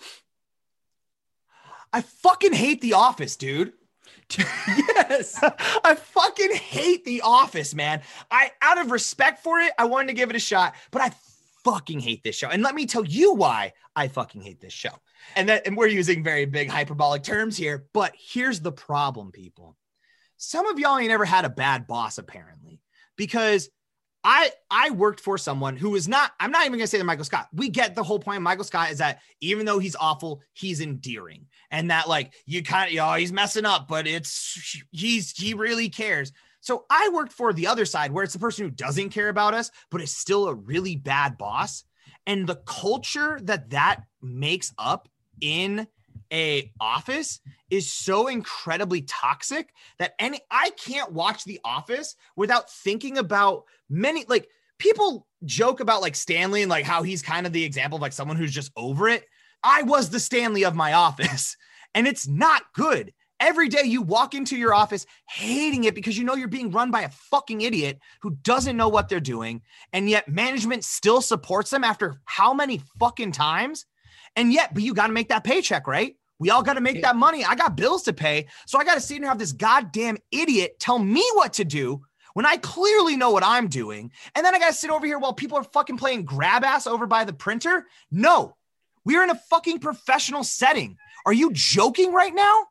I 1.94 2.02
fucking 2.02 2.54
hate 2.54 2.82
The 2.82 2.94
Office, 2.94 3.36
dude. 3.36 3.74
yes. 4.38 5.38
I 5.84 5.96
fucking 5.96 6.54
hate 6.56 7.06
The 7.06 7.22
Office, 7.22 7.76
man. 7.76 8.02
I, 8.32 8.52
out 8.62 8.80
of 8.80 8.92
respect 8.92 9.44
for 9.44 9.60
it, 9.60 9.74
I 9.78 9.86
wanted 9.86 10.08
to 10.08 10.14
give 10.14 10.30
it 10.30 10.36
a 10.36 10.40
shot, 10.40 10.74
but 10.90 11.02
I 11.02 11.10
fucking 11.64 12.00
hate 12.00 12.24
this 12.24 12.36
show. 12.36 12.50
And 12.50 12.64
let 12.64 12.76
me 12.76 12.86
tell 12.86 13.06
you 13.06 13.34
why 13.34 13.74
I 13.96 14.08
fucking 14.08 14.42
hate 14.42 14.62
this 14.62 14.74
show. 14.74 14.94
And 15.36 15.50
that, 15.50 15.68
and 15.68 15.78
we're 15.78 15.88
using 15.88 16.24
very 16.24 16.46
big 16.46 16.70
hyperbolic 16.70 17.24
terms 17.24 17.58
here, 17.58 17.88
but 17.94 18.14
here's 18.18 18.60
the 18.60 18.72
problem, 18.72 19.32
people. 19.32 19.78
Some 20.38 20.66
of 20.66 20.80
y'all 20.80 20.98
ain't 20.98 21.12
ever 21.12 21.26
had 21.26 21.46
a 21.46 21.50
bad 21.50 21.86
boss, 21.86 22.18
apparently, 22.18 22.82
because 23.16 23.70
I 24.24 24.52
I 24.70 24.92
worked 24.92 25.20
for 25.20 25.38
someone 25.38 25.76
who 25.76 25.92
was 25.92 26.08
not. 26.08 26.32
I'm 26.40 26.52
not 26.52 26.66
even 26.66 26.78
gonna 26.78 26.88
say 26.88 26.98
that 26.98 27.04
Michael 27.04 27.26
Scott. 27.26 27.48
We 27.54 27.70
get 27.70 27.96
the 27.96 28.04
whole 28.04 28.20
point. 28.20 28.38
of 28.38 28.44
Michael 28.44 28.64
Scott 28.64 28.92
is 28.92 29.00
that 29.00 29.20
even 29.40 29.66
though 29.66 29.80
he's 29.80 29.96
awful, 29.96 30.42
he's 30.54 30.82
endearing, 30.82 31.48
and 31.72 31.90
that 31.90 32.08
like 32.08 32.34
you 32.46 32.64
kind 32.64 32.88
of, 32.88 32.92
you 32.92 33.00
know, 33.00 33.14
he's 33.14 33.32
messing 33.32 33.66
up, 33.66 33.88
but 33.88 34.08
it's 34.08 34.82
he's 34.92 35.32
he 35.32 35.54
really 35.54 35.90
cares. 35.90 36.32
So 36.62 36.86
I 36.90 37.10
worked 37.14 37.34
for 37.34 37.54
the 37.54 37.68
other 37.68 37.86
side 37.86 38.12
where 38.12 38.24
it's 38.24 38.34
the 38.34 38.40
person 38.40 38.66
who 38.66 38.72
doesn't 38.72 39.10
care 39.10 39.30
about 39.30 39.54
us, 39.54 39.72
but 39.90 40.02
is 40.02 40.16
still 40.16 40.48
a 40.48 40.54
really 40.54 40.96
bad 40.96 41.38
boss, 41.38 41.84
and 42.26 42.48
the 42.48 42.62
culture 42.66 43.40
that 43.44 43.72
that 43.72 44.04
makes 44.22 44.74
up 44.78 45.10
in 45.42 45.88
a 46.32 46.72
office 46.80 47.40
is 47.70 47.92
so 47.92 48.28
incredibly 48.28 49.02
toxic 49.02 49.74
that 50.00 50.14
any 50.20 50.40
I 50.50 50.72
can't 50.72 51.12
watch 51.12 51.44
The 51.44 51.60
Office 51.66 52.16
without 52.36 52.70
thinking 52.70 53.18
about 53.18 53.64
many 53.90 54.26
like 54.28 54.48
people 54.78 55.28
joke 55.44 55.80
about 55.80 56.02
like 56.02 56.16
Stanley 56.16 56.62
and 56.62 56.70
like 56.70 56.86
how 56.86 57.04
he's 57.04 57.22
kind 57.22 57.46
of 57.46 57.54
the 57.54 57.64
example 57.64 57.98
of 57.98 58.02
like 58.02 58.14
someone 58.14 58.38
who's 58.38 58.54
just 58.54 58.72
over 58.78 59.10
it. 59.10 59.26
I 59.64 59.84
was 59.84 60.10
the 60.10 60.20
Stanley 60.20 60.64
of 60.64 60.76
my 60.76 60.94
office 60.94 61.58
and 61.94 62.08
it's 62.08 62.28
not 62.28 62.64
good. 62.74 63.14
Every 63.42 63.70
day 63.70 63.86
you 63.86 64.04
walk 64.04 64.36
into 64.36 64.56
your 64.56 64.72
office 64.72 65.08
hating 65.28 65.86
it 65.86 65.96
because 65.96 66.16
you 66.16 66.24
know 66.24 66.36
you're 66.36 66.48
being 66.48 66.70
run 66.70 66.92
by 66.92 67.02
a 67.02 67.10
fucking 67.10 67.62
idiot 67.62 68.00
who 68.22 68.38
doesn't 68.44 68.78
know 68.78 68.88
what 68.88 69.10
they're 69.10 69.20
doing 69.20 69.64
and 69.94 70.08
yet 70.08 70.30
management 70.30 70.84
still 70.84 71.22
supports 71.22 71.72
them 71.72 71.84
after 71.84 72.22
how 72.26 72.54
many 72.54 72.82
fucking 73.00 73.32
times? 73.32 73.88
And 74.36 74.54
yet, 74.54 74.76
but 74.76 74.84
you 74.84 74.94
got 74.94 75.08
to 75.08 75.14
make 75.14 75.30
that 75.30 75.44
paycheck, 75.44 75.88
right? 75.88 76.16
We 76.38 76.52
all 76.52 76.62
got 76.62 76.76
to 76.76 76.82
make 76.82 77.02
that 77.02 77.16
money. 77.16 77.44
I 77.44 77.56
got 77.56 77.76
bills 77.76 78.04
to 78.04 78.14
pay. 78.14 78.46
So 78.68 78.80
I 78.80 78.84
got 78.84 78.94
to 78.94 79.02
sit 79.02 79.16
here 79.16 79.24
and 79.24 79.30
have 79.30 79.40
this 79.40 79.54
goddamn 79.54 80.18
idiot 80.32 80.80
tell 80.80 81.00
me 81.00 81.28
what 81.34 81.54
to 81.54 81.66
do 81.66 82.04
when 82.34 82.46
I 82.46 82.58
clearly 82.58 83.18
know 83.18 83.32
what 83.32 83.44
I'm 83.44 83.68
doing. 83.68 84.12
And 84.36 84.46
then 84.46 84.54
I 84.54 84.60
got 84.60 84.68
to 84.68 84.74
sit 84.74 84.92
over 84.92 85.06
here 85.06 85.18
while 85.18 85.34
people 85.34 85.58
are 85.58 85.64
fucking 85.64 85.98
playing 85.98 86.26
grab 86.26 86.64
ass 86.64 86.86
over 86.86 87.08
by 87.08 87.26
the 87.26 87.34
printer. 87.34 87.88
No, 88.12 88.56
we're 89.04 89.24
in 89.24 89.32
a 89.32 89.42
fucking 89.50 89.80
professional 89.80 90.44
setting. 90.44 90.98
Are 91.26 91.34
you 91.34 91.52
joking 91.54 92.14
right 92.14 92.34
now? 92.34 92.68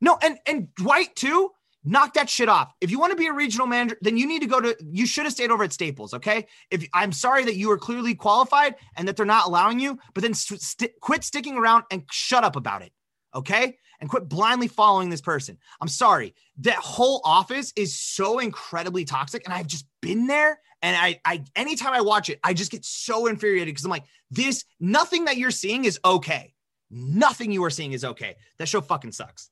No, 0.00 0.18
and 0.22 0.38
and 0.46 0.74
Dwight 0.74 1.14
too. 1.16 1.50
Knock 1.84 2.14
that 2.14 2.28
shit 2.28 2.48
off. 2.48 2.74
If 2.80 2.90
you 2.90 2.98
want 2.98 3.12
to 3.12 3.16
be 3.16 3.28
a 3.28 3.32
regional 3.32 3.66
manager, 3.66 3.96
then 4.02 4.16
you 4.16 4.26
need 4.26 4.42
to 4.42 4.48
go 4.48 4.60
to. 4.60 4.76
You 4.92 5.06
should 5.06 5.24
have 5.24 5.32
stayed 5.32 5.50
over 5.50 5.64
at 5.64 5.72
Staples. 5.72 6.12
Okay. 6.12 6.46
If 6.70 6.86
I'm 6.92 7.12
sorry 7.12 7.44
that 7.44 7.56
you 7.56 7.70
are 7.70 7.78
clearly 7.78 8.14
qualified 8.14 8.74
and 8.96 9.06
that 9.08 9.16
they're 9.16 9.24
not 9.24 9.46
allowing 9.46 9.78
you, 9.78 9.98
but 10.12 10.22
then 10.22 10.34
st- 10.34 11.00
quit 11.00 11.24
sticking 11.24 11.56
around 11.56 11.84
and 11.90 12.04
shut 12.10 12.44
up 12.44 12.56
about 12.56 12.82
it. 12.82 12.92
Okay. 13.34 13.78
And 14.00 14.10
quit 14.10 14.28
blindly 14.28 14.68
following 14.68 15.08
this 15.08 15.20
person. 15.20 15.58
I'm 15.80 15.88
sorry. 15.88 16.34
That 16.58 16.76
whole 16.76 17.20
office 17.24 17.72
is 17.74 17.96
so 17.96 18.38
incredibly 18.38 19.04
toxic, 19.04 19.44
and 19.44 19.54
I've 19.54 19.66
just 19.66 19.86
been 20.02 20.26
there. 20.26 20.60
And 20.82 20.96
I, 20.96 21.20
I, 21.24 21.42
anytime 21.56 21.92
I 21.92 22.00
watch 22.00 22.28
it, 22.28 22.38
I 22.44 22.54
just 22.54 22.70
get 22.70 22.84
so 22.84 23.26
infuriated 23.26 23.68
because 23.68 23.84
I'm 23.84 23.90
like, 23.90 24.04
this. 24.30 24.64
Nothing 24.78 25.24
that 25.24 25.36
you're 25.36 25.50
seeing 25.50 25.84
is 25.84 25.98
okay. 26.04 26.54
Nothing 26.90 27.50
you 27.50 27.64
are 27.64 27.70
seeing 27.70 27.92
is 27.92 28.04
okay. 28.04 28.36
That 28.58 28.68
show 28.68 28.80
fucking 28.80 29.12
sucks. 29.12 29.50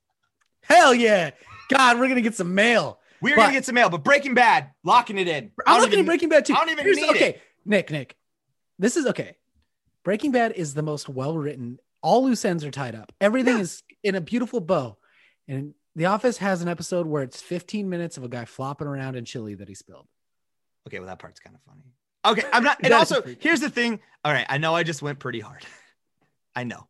Hell 0.67 0.93
yeah. 0.93 1.31
God, 1.69 1.99
we're 1.99 2.07
gonna 2.07 2.21
get 2.21 2.35
some 2.35 2.53
mail. 2.55 2.99
We're 3.21 3.35
But- 3.35 3.43
gonna 3.43 3.53
get 3.53 3.65
some 3.65 3.75
mail, 3.75 3.89
but 3.89 4.03
Breaking 4.03 4.33
Bad, 4.33 4.71
locking 4.83 5.17
it 5.17 5.27
in. 5.27 5.51
I'm 5.65 5.81
looking 5.81 5.93
even- 5.93 6.05
at 6.05 6.07
Breaking 6.07 6.29
Bad 6.29 6.45
too. 6.45 6.53
I 6.53 6.57
don't 6.57 6.69
even 6.69 6.83
Here's- 6.85 6.97
need 6.97 7.09
okay, 7.09 7.29
it. 7.29 7.41
Nick, 7.65 7.89
Nick. 7.91 8.15
This 8.79 8.95
is 8.95 9.05
okay. 9.07 9.37
Breaking 10.03 10.31
Bad 10.31 10.51
is 10.53 10.73
the 10.73 10.83
most 10.83 11.09
well 11.09 11.37
written. 11.37 11.79
All 12.01 12.23
loose 12.23 12.45
ends 12.45 12.63
are 12.63 12.71
tied 12.71 12.95
up. 12.95 13.11
Everything 13.19 13.55
Yeah. 13.55 13.61
is 13.61 13.83
in 14.03 14.15
a 14.15 14.21
beautiful 14.21 14.59
bow. 14.61 14.97
And 15.47 15.73
The 15.95 16.05
Office 16.05 16.37
has 16.37 16.61
an 16.61 16.67
episode 16.67 17.07
where 17.07 17.23
it's 17.23 17.41
15 17.41 17.89
minutes 17.89 18.17
of 18.17 18.23
a 18.23 18.29
guy 18.29 18.45
flopping 18.45 18.87
around 18.87 19.15
in 19.15 19.25
chili 19.25 19.55
that 19.55 19.67
he 19.67 19.73
spilled. 19.73 20.07
Okay, 20.87 20.99
well 20.99 21.07
that 21.07 21.17
part's 21.17 21.39
kind 21.39 21.55
of 21.55 21.61
funny. 21.63 21.81
Okay, 22.23 22.47
I'm 22.53 22.63
not. 22.63 22.77
And 22.83 22.93
also, 22.93 23.23
here's 23.39 23.61
the 23.61 23.69
thing. 23.71 23.99
All 24.23 24.31
right, 24.31 24.45
I 24.47 24.59
know 24.59 24.75
I 24.75 24.83
just 24.83 25.01
went 25.01 25.17
pretty 25.17 25.39
hard. 25.39 25.65
I 26.55 26.65
know. 26.65 26.87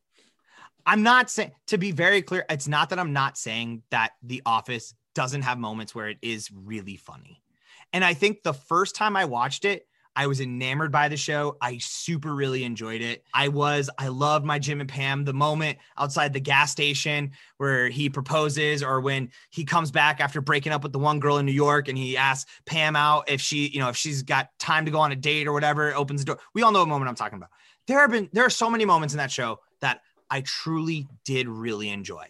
I'm 0.88 1.04
not 1.04 1.30
saying 1.30 1.52
to 1.68 1.78
be 1.78 1.92
very 1.92 2.22
clear. 2.22 2.46
It's 2.50 2.68
not 2.68 2.90
that 2.90 3.00
I'm 3.00 3.12
not 3.12 3.38
saying 3.38 3.84
that 3.92 4.14
The 4.24 4.42
Office 4.46 4.96
doesn't 5.14 5.42
have 5.42 5.60
moments 5.60 5.94
where 5.94 6.08
it 6.08 6.18
is 6.22 6.50
really 6.50 6.96
funny. 6.96 7.44
And 7.92 8.06
I 8.06 8.14
think 8.14 8.42
the 8.42 8.54
first 8.54 8.96
time 8.96 9.18
I 9.18 9.26
watched 9.26 9.66
it, 9.66 9.86
I 10.16 10.28
was 10.28 10.40
enamored 10.40 10.92
by 10.92 11.10
the 11.10 11.18
show. 11.18 11.58
I 11.62 11.78
super 11.80 12.34
really 12.34 12.64
enjoyed 12.64 13.02
it. 13.02 13.24
I 13.34 13.50
was, 13.50 13.90
I 14.00 14.08
loved 14.08 14.46
my 14.46 14.60
Jim 14.60 14.80
and 14.80 14.90
Pam. 14.90 15.26
The 15.26 15.34
moment 15.34 15.78
outside 15.98 16.34
the 16.34 16.40
gas 16.40 16.72
station 16.72 17.32
where 17.58 17.90
he 17.90 18.10
proposes, 18.10 18.82
or 18.82 19.02
when 19.02 19.30
he 19.52 19.66
comes 19.66 19.92
back 19.92 20.22
after 20.22 20.40
breaking 20.40 20.72
up 20.72 20.84
with 20.84 20.94
the 20.94 21.00
one 21.00 21.20
girl 21.20 21.38
in 21.38 21.46
New 21.46 21.52
York 21.52 21.88
and 21.88 21.98
he 21.98 22.16
asks 22.18 22.50
Pam 22.66 22.96
out 22.96 23.30
if 23.30 23.42
she, 23.42 23.68
you 23.68 23.80
know, 23.80 23.90
if 23.90 23.98
she's 23.98 24.24
got 24.24 24.50
time 24.58 24.86
to 24.86 24.92
go 24.92 25.00
on 25.00 25.12
a 25.12 25.16
date 25.16 25.48
or 25.48 25.54
whatever, 25.54 25.94
opens 25.94 26.22
the 26.22 26.26
door. 26.26 26.40
We 26.56 26.64
all 26.64 26.72
know 26.72 26.80
what 26.80 26.88
moment 26.88 27.10
I'm 27.10 27.16
talking 27.16 27.38
about. 27.38 27.50
There 27.88 28.00
have 28.00 28.12
been, 28.12 28.30
there 28.32 28.46
are 28.46 28.50
so 28.50 28.70
many 28.70 28.86
moments 28.86 29.14
in 29.14 29.18
that 29.18 29.32
show 29.32 29.60
that 29.82 30.02
I 30.30 30.42
truly 30.42 31.08
did 31.26 31.48
really 31.48 31.90
enjoy. 31.90 32.26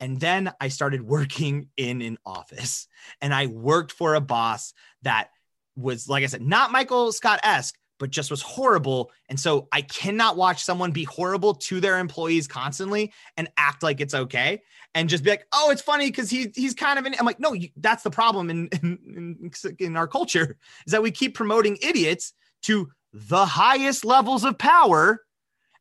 And 0.00 0.20
then 0.20 0.52
I 0.60 0.68
started 0.68 1.02
working 1.02 1.68
in 1.76 2.02
an 2.02 2.18
office 2.24 2.86
and 3.20 3.34
I 3.34 3.46
worked 3.46 3.92
for 3.92 4.14
a 4.14 4.20
boss 4.20 4.72
that 5.02 5.30
was, 5.76 6.08
like 6.08 6.22
I 6.24 6.26
said, 6.26 6.42
not 6.42 6.72
Michael 6.72 7.12
Scott 7.12 7.40
esque, 7.42 7.76
but 7.98 8.10
just 8.10 8.30
was 8.30 8.42
horrible. 8.42 9.10
And 9.28 9.38
so 9.38 9.68
I 9.72 9.82
cannot 9.82 10.36
watch 10.36 10.62
someone 10.62 10.92
be 10.92 11.04
horrible 11.04 11.54
to 11.54 11.80
their 11.80 11.98
employees 11.98 12.46
constantly 12.46 13.12
and 13.36 13.48
act 13.56 13.82
like 13.82 14.00
it's 14.00 14.14
okay 14.14 14.62
and 14.94 15.08
just 15.08 15.24
be 15.24 15.30
like, 15.30 15.46
oh, 15.52 15.70
it's 15.70 15.82
funny 15.82 16.06
because 16.06 16.30
he, 16.30 16.52
he's 16.54 16.74
kind 16.74 16.98
of 16.98 17.06
in. 17.06 17.14
I'm 17.18 17.26
like, 17.26 17.40
no, 17.40 17.52
you, 17.52 17.68
that's 17.76 18.02
the 18.02 18.10
problem 18.10 18.50
in, 18.50 18.68
in, 18.82 19.50
in 19.78 19.96
our 19.96 20.06
culture 20.06 20.56
is 20.86 20.92
that 20.92 21.02
we 21.02 21.10
keep 21.10 21.34
promoting 21.34 21.76
idiots 21.82 22.32
to 22.62 22.88
the 23.12 23.46
highest 23.46 24.04
levels 24.04 24.44
of 24.44 24.58
power. 24.58 25.24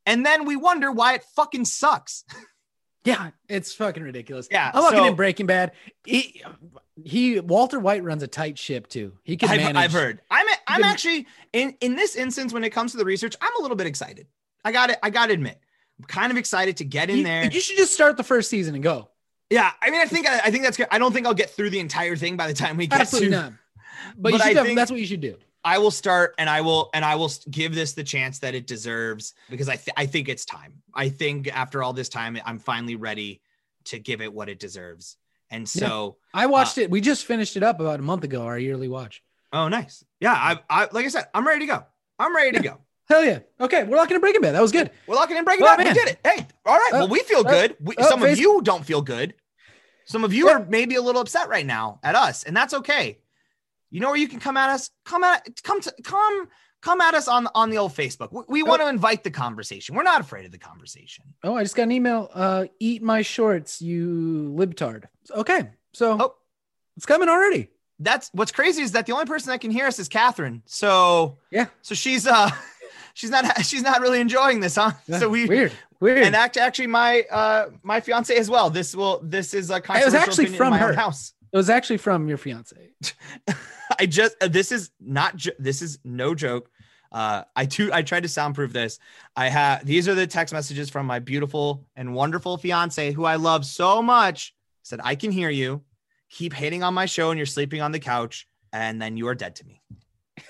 And 0.08 0.26
then 0.26 0.46
we 0.46 0.56
wonder 0.56 0.92
why 0.92 1.14
it 1.14 1.24
fucking 1.36 1.66
sucks. 1.66 2.24
Yeah, 3.04 3.30
it's 3.48 3.74
fucking 3.74 4.02
ridiculous. 4.04 4.48
Yeah, 4.50 4.72
I'm 4.74 4.82
looking 4.82 5.00
so- 5.00 5.06
in 5.06 5.16
Breaking 5.16 5.46
Bad. 5.46 5.74
He, 6.06 6.42
he 7.04 7.40
Walter 7.40 7.80
White 7.80 8.04
runs 8.04 8.24
a 8.24 8.28
tight 8.28 8.58
ship 8.58 8.88
too. 8.88 9.14
He 9.24 9.38
can 9.38 9.50
I've, 9.50 9.58
manage. 9.60 9.76
I've 9.78 9.92
heard. 9.92 10.22
I'm 10.32 10.48
I'm 10.68 10.82
can- 10.82 10.90
actually 10.90 11.28
in 11.54 11.76
in 11.80 11.96
this 11.96 12.16
instance 12.16 12.52
when 12.54 12.64
it 12.64 12.72
comes 12.72 12.92
to 12.94 12.98
the 12.98 13.06
research, 13.06 13.36
I'm 13.40 13.56
a 13.60 13.62
little 13.62 13.78
bit 13.78 13.86
excited. 13.88 14.28
I 14.66 14.72
got 14.72 14.90
it. 14.90 14.98
I 15.04 15.10
got 15.10 15.28
to 15.28 15.34
admit, 15.34 15.60
I'm 16.00 16.06
kind 16.06 16.32
of 16.32 16.38
excited 16.38 16.78
to 16.78 16.86
get 16.86 17.10
in 17.10 17.18
You- 17.20 17.24
there. 17.24 17.52
You 17.52 17.62
should 17.62 17.78
just 17.78 17.94
start 17.94 18.18
the 18.18 18.24
first 18.24 18.50
season 18.50 18.74
and 18.76 18.84
go. 18.84 19.10
yeah, 19.50 19.72
I 19.82 19.90
mean, 19.92 20.02
I 20.02 20.06
think 20.06 20.28
I, 20.28 20.40
I 20.46 20.52
think 20.52 20.64
that's 20.64 20.76
good. 20.78 20.88
I 20.92 20.98
don't 20.98 21.14
think 21.14 21.28
I'll 21.28 21.34
get 21.34 21.52
through 21.52 21.70
the 21.70 21.80
entire 21.80 22.16
thing 22.18 22.36
by 22.36 22.48
the 22.48 22.54
time 22.54 22.76
we 22.78 22.88
get 22.88 23.00
Absolutely 23.02 23.30
to. 23.32 23.36
not. 23.36 23.54
But, 24.18 24.32
you 24.34 24.38
But 24.40 24.42
I 24.46 24.48
should 24.50 24.58
have, 24.58 24.66
think- 24.66 24.78
that's 24.78 24.92
what 24.92 25.00
you 25.00 25.06
should 25.06 25.22
do. 25.22 25.38
I 25.68 25.80
will 25.80 25.92
start 25.92 26.34
and 26.38 26.50
I 26.50 26.62
will 26.62 26.90
and 26.94 27.04
I 27.04 27.16
will 27.16 27.30
give 27.52 27.76
this 27.76 27.92
the 27.92 28.04
chance 28.04 28.40
that 28.40 28.56
it 28.56 28.68
deserves 28.68 29.34
because 29.50 29.68
I 29.68 29.76
th- 29.76 29.94
I 29.98 30.06
think 30.06 30.30
it's 30.30 30.46
time. 30.46 30.82
I 30.94 31.10
think 31.10 31.54
after 31.54 31.84
all 31.84 31.92
this 31.92 32.08
time, 32.08 32.40
I'm 32.46 32.58
finally 32.58 32.96
ready 32.96 33.42
to 33.86 34.00
give 34.00 34.22
it 34.22 34.32
what 34.34 34.48
it 34.48 34.60
deserves. 34.60 35.18
And 35.50 35.68
so, 35.68 36.18
I 36.34 36.46
watched 36.46 36.78
it. 36.78 36.90
We 36.90 37.02
just 37.02 37.26
finished 37.26 37.58
it 37.58 37.64
up 37.64 37.82
about 37.82 38.00
a 38.00 38.04
month 38.04 38.24
ago. 38.24 38.44
Our 38.44 38.58
yearly 38.58 38.88
watch. 38.88 39.22
oh, 39.52 39.68
nice. 39.68 40.06
Yeah, 40.22 40.34
I, 40.34 40.60
I 40.70 40.88
like 40.94 41.06
I 41.06 41.10
said, 41.10 41.28
I'm 41.34 41.46
ready 41.46 41.62
to 41.66 41.74
go. 41.74 41.84
I'm 42.18 42.34
ready 42.34 42.58
to 42.58 42.64
go. 42.64 42.80
Hell 43.10 43.26
yeah. 43.26 43.40
Okay, 43.60 43.84
we're 43.84 43.98
locking 43.98 44.16
in 44.16 44.22
Breaking 44.22 44.42
Bad. 44.42 44.56
That 44.56 44.62
was 44.62 44.72
good. 44.72 44.90
We're 45.06 45.16
locking 45.16 45.36
in 45.36 45.44
breaking 45.44 45.66
Oh, 45.66 45.76
down. 45.76 45.86
We 45.86 45.94
did 45.94 46.08
it. 46.08 46.20
Hey, 46.26 46.48
all 46.66 46.76
right. 46.78 46.92
Uh, 46.94 46.98
well, 47.00 47.08
we 47.10 47.20
feel 47.20 47.40
uh, 47.48 47.52
good. 47.52 47.76
We, 47.82 47.96
uh, 47.96 48.04
some 48.08 48.24
of 48.24 48.38
you 48.40 48.62
don't 48.62 48.86
feel 48.86 49.02
good. 49.02 49.34
Some 50.06 50.24
of 50.24 50.34
you 50.34 50.48
Yeah. 50.48 50.56
are 50.60 50.66
maybe 50.66 50.96
a 50.96 51.02
little 51.02 51.22
upset 51.22 51.50
right 51.50 51.66
now 51.66 52.00
at 52.04 52.16
us, 52.16 52.44
and 52.44 52.56
that's 52.56 52.74
okay. 52.74 53.20
You 53.90 54.00
know 54.02 54.08
where 54.10 54.18
you 54.18 54.28
can 54.28 54.40
come 54.40 54.58
at 54.58 54.70
us? 54.70 54.90
Come 55.06 55.24
at 55.24 55.62
come 55.64 55.80
to 55.82 55.94
come 56.04 56.48
come 56.82 57.02
at 57.02 57.14
us 57.14 57.28
on 57.28 57.48
on 57.56 57.70
the 57.70 57.78
old 57.78 57.94
Facebook. 57.94 58.30
We, 58.32 58.44
we 58.48 58.64
want 58.64 58.82
to 58.82 58.88
invite 58.88 59.24
the 59.24 59.32
conversation. 59.32 59.96
We're 59.96 60.04
not 60.04 60.22
afraid 60.22 60.46
of 60.46 60.52
the 60.52 60.58
conversation. 60.58 61.26
Oh, 61.44 61.56
I 61.56 61.64
just 61.64 61.76
got 61.76 61.84
an 61.84 61.92
email. 61.92 62.30
Uh, 62.34 62.66
eat 62.80 63.02
my 63.02 63.22
shorts, 63.22 63.82
you 63.82 64.54
libtard. 64.58 65.06
Okay, 65.32 65.70
So 65.94 66.18
Oh. 66.20 66.36
it's 66.96 67.06
coming 67.06 67.30
already. 67.30 67.70
That's 68.00 68.30
what's 68.34 68.52
crazy 68.52 68.82
is 68.84 68.92
that 68.92 69.06
the 69.08 69.14
only 69.14 69.26
person 69.26 69.50
that 69.52 69.60
can 69.62 69.72
hear 69.72 69.88
us 69.88 69.98
is 70.00 70.08
Catherine. 70.08 70.62
So 70.66 71.40
Yeah. 71.50 71.66
so 71.82 71.96
she's 71.96 72.28
uh 72.28 72.50
she's 73.16 73.32
not 73.32 73.44
she's 73.66 73.82
not 73.84 74.02
really 74.02 74.20
enjoying 74.20 74.60
this, 74.60 74.76
huh? 74.76 74.92
Yeah, 75.08 75.20
So 75.20 75.30
we 75.30 75.48
weird, 75.48 75.72
weird. 76.00 76.20
and 76.24 76.36
act, 76.36 76.58
actually 76.58 76.88
my 76.88 77.24
uh 77.32 77.70
my 77.84 78.00
fiance 78.02 78.36
as 78.36 78.50
well. 78.52 78.70
This 78.70 78.96
will 78.96 79.20
this 79.24 79.54
is 79.56 79.72
a 79.72 79.82
controversial 79.82 80.20
actually 80.20 80.44
opinion 80.46 80.58
from 80.58 80.74
in 80.74 80.80
my 80.80 80.86
own 80.86 80.94
her. 80.94 81.00
house. 81.00 81.34
It 81.52 81.58
was 81.58 81.70
actually 81.70 81.98
from 81.98 82.28
your 82.28 82.38
fiance. 82.38 82.92
I 84.00 84.06
just 84.06 84.36
uh, 84.42 84.48
this 84.48 84.72
is 84.72 84.92
not 85.00 85.36
jo- 85.36 85.52
this 85.60 85.82
is 85.82 86.00
no 86.04 86.36
joke. 86.36 86.70
Uh, 87.12 87.44
I 87.56 87.66
too 87.66 87.90
I 87.94 88.02
tried 88.02 88.24
to 88.24 88.30
soundproof 88.30 88.74
this. 88.74 89.00
I 89.36 89.48
have 89.48 89.86
these 89.86 90.08
are 90.08 90.16
the 90.16 90.28
text 90.28 90.54
messages 90.54 90.90
from 90.90 91.06
my 91.06 91.20
beautiful 91.20 91.86
and 91.96 92.14
wonderful 92.14 92.58
fiance 92.58 93.12
who 93.12 93.26
I 93.26 93.36
love 93.36 93.66
so 93.66 94.02
much. 94.02 94.54
Said 94.84 95.00
I 95.04 95.16
can 95.16 95.32
hear 95.32 95.50
you. 95.50 95.84
Keep 96.30 96.54
hating 96.54 96.84
on 96.84 96.94
my 96.94 97.06
show 97.06 97.32
and 97.32 97.38
you're 97.38 97.46
sleeping 97.46 97.82
on 97.82 97.92
the 97.94 98.00
couch, 98.00 98.48
and 98.74 99.02
then 99.02 99.16
you 99.16 99.28
are 99.30 99.36
dead 99.36 99.56
to 99.56 99.66
me. 99.66 99.82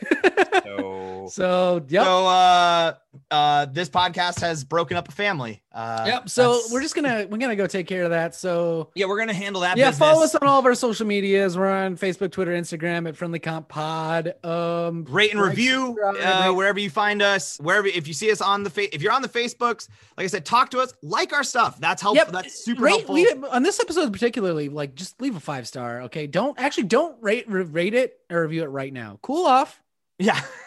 so, 0.64 1.28
So 1.30 1.86
yep. 1.88 2.04
so 2.04 2.28
uh, 2.28 2.94
uh, 3.32 3.66
this 3.66 3.90
podcast 3.90 4.40
has 4.42 4.64
broken 4.64 4.98
up 4.98 5.08
a 5.10 5.12
family. 5.12 5.62
Uh, 5.74 6.04
Yep. 6.08 6.30
So 6.30 6.54
that's- 6.54 6.72
we're 6.72 6.82
just 6.82 6.96
gonna 6.96 7.28
we're 7.30 7.38
gonna 7.38 7.56
go 7.56 7.68
take 7.68 7.86
care 7.88 8.04
of 8.04 8.10
that. 8.10 8.34
So 8.34 8.90
yeah, 8.96 9.06
we're 9.06 9.20
gonna 9.20 9.34
handle 9.34 9.62
that. 9.62 9.78
yeah, 9.78 9.90
business. 9.92 10.00
follow 10.00 10.24
us 10.24 10.34
on 10.36 10.48
all 10.48 10.60
of 10.60 10.66
our 10.66 10.74
social 10.76 11.06
medias. 11.06 11.58
We're 11.58 11.70
on 11.72 11.98
Facebook, 11.98 12.32
Twitter, 12.32 12.52
Instagram 12.52 13.08
at 13.08 13.16
Friendly 13.16 13.40
Comp 13.40 13.68
Pod. 13.70 14.34
Um, 14.44 15.06
rate 15.10 15.32
and 15.32 15.40
Like, 15.40 15.50
review 15.50 15.98
uh, 16.04 16.52
wherever 16.54 16.80
you 16.80 16.90
find 16.90 17.22
us 17.22 17.58
wherever 17.62 17.88
if 17.88 18.08
you 18.08 18.14
see 18.14 18.32
us 18.32 18.42
on 18.42 18.64
the 18.64 18.70
fa- 18.70 18.94
if 18.96 19.02
you're 19.02 19.12
on 19.12 19.22
the 19.22 19.30
facebooks 19.30 19.88
like 20.18 20.24
i 20.24 20.28
said 20.28 20.46
talk 20.46 20.70
to 20.72 20.80
us 20.80 20.94
like 21.04 21.34
our 21.34 21.44
stuff 21.44 21.80
that's 21.80 22.02
helpful 22.02 22.24
Yep. 22.26 22.34
that's 22.34 22.64
super 22.66 22.84
rate, 22.84 22.92
helpful 22.92 23.16
we- 23.16 23.28
on 23.52 23.62
this 23.64 23.80
episode 23.80 24.12
particularly, 24.12 24.70
like 24.70 24.96
just 24.96 25.22
leave 25.22 25.36
a 25.36 25.40
five 25.40 25.68
star. 25.68 26.02
Okay, 26.04 26.26
don't 26.28 26.58
actually 26.60 26.84
don't 26.86 27.16
rate 27.22 27.46
rate 27.48 27.94
it 27.94 28.20
or 28.32 28.42
review 28.42 28.64
it 28.64 28.68
right 28.68 28.92
now. 28.92 29.20
Cool 29.22 29.46
off. 29.46 29.82
yeah 30.20 30.40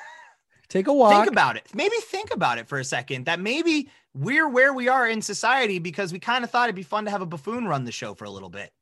Take 0.70 0.86
a 0.86 0.92
walk. 0.92 1.12
think 1.12 1.26
about 1.30 1.56
it 1.56 1.66
maybe 1.74 1.94
think 2.00 2.32
about 2.32 2.56
it 2.58 2.66
for 2.68 2.78
a 2.78 2.84
second 2.84 3.26
that 3.26 3.38
maybe 3.40 3.90
we're 4.14 4.48
where 4.48 4.72
we 4.72 4.88
are 4.88 5.06
in 5.06 5.20
society 5.20 5.78
because 5.78 6.12
we 6.12 6.18
kind 6.18 6.42
of 6.44 6.50
thought 6.50 6.64
it'd 6.64 6.74
be 6.76 6.82
fun 6.82 7.04
to 7.04 7.10
have 7.10 7.20
a 7.22 7.26
buffoon 7.26 7.66
run 7.68 7.84
the 7.84 7.92
show 7.92 8.14
for 8.14 8.24
a 8.24 8.30
little 8.30 8.48
bit 8.50 8.72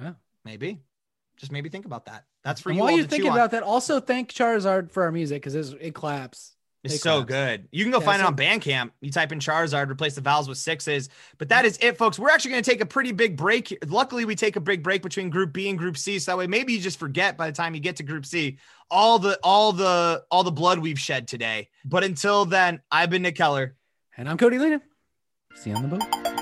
Yeah. 0.00 0.14
maybe 0.44 0.80
just 1.36 1.52
maybe 1.52 1.68
think 1.68 1.84
about 1.86 2.06
that 2.06 2.24
that's 2.42 2.60
for 2.60 2.70
and 2.70 2.76
you 2.76 2.82
while 2.82 2.90
you're 2.92 3.06
thinking 3.06 3.30
about 3.30 3.52
that, 3.52 3.62
also 3.62 4.00
thank 4.00 4.30
Charizard 4.32 4.90
for 4.90 5.04
our 5.04 5.12
music 5.12 5.42
because 5.42 5.54
it 5.72 5.94
claps. 5.94 6.50
It's 6.82 6.96
It 6.96 6.98
so 7.00 7.24
claps. 7.24 7.28
good. 7.30 7.68
You 7.72 7.82
can 7.82 7.90
go 7.90 8.00
Yeah, 8.00 8.04
find 8.04 8.20
so- 8.20 8.26
it 8.26 8.28
on 8.28 8.36
Bandcamp. 8.36 8.90
You 9.00 9.10
type 9.10 9.32
in 9.32 9.38
Charizard, 9.38 9.88
replace 9.90 10.14
the 10.14 10.20
vowels 10.20 10.46
with 10.50 10.58
sixes. 10.58 11.08
But 11.38 11.48
that 11.48 11.64
is 11.64 11.78
it, 11.80 11.96
folks. 11.96 12.18
We're 12.18 12.28
actually 12.28 12.50
going 12.50 12.62
to 12.62 12.70
take 12.70 12.82
a 12.82 12.86
pretty 12.86 13.12
big 13.12 13.38
break. 13.38 13.68
here. 13.68 13.78
Luckily, 13.86 14.26
we 14.26 14.34
take 14.36 14.56
a 14.56 14.60
big 14.60 14.82
break 14.82 15.00
between 15.02 15.30
Group 15.30 15.54
B 15.54 15.70
and 15.70 15.78
Group 15.78 15.96
C, 15.96 16.18
so 16.18 16.32
that 16.32 16.36
way 16.36 16.46
maybe 16.46 16.74
you 16.74 16.80
just 16.80 16.98
forget 16.98 17.38
by 17.38 17.46
the 17.46 17.56
time 17.56 17.74
you 17.74 17.80
get 17.80 17.96
to 17.96 18.02
Group 18.02 18.26
C 18.26 18.58
all 18.94 19.18
the 19.18 19.38
all 19.42 19.72
the 19.72 20.24
all 20.30 20.44
the 20.44 20.52
blood 20.52 20.78
we've 20.78 21.00
shed 21.00 21.26
today. 21.26 21.68
But 21.84 22.04
until 22.04 22.44
then, 22.44 22.80
I've 22.90 23.10
been 23.10 23.22
Nick 23.22 23.36
Keller. 23.36 23.76
And 24.16 24.28
I'm 24.28 24.38
Cody 24.38 24.58
Lena. 24.58 24.80
See 25.56 25.70
you 25.70 25.76
on 25.76 25.82
the 25.82 25.96
boat. 25.96 26.33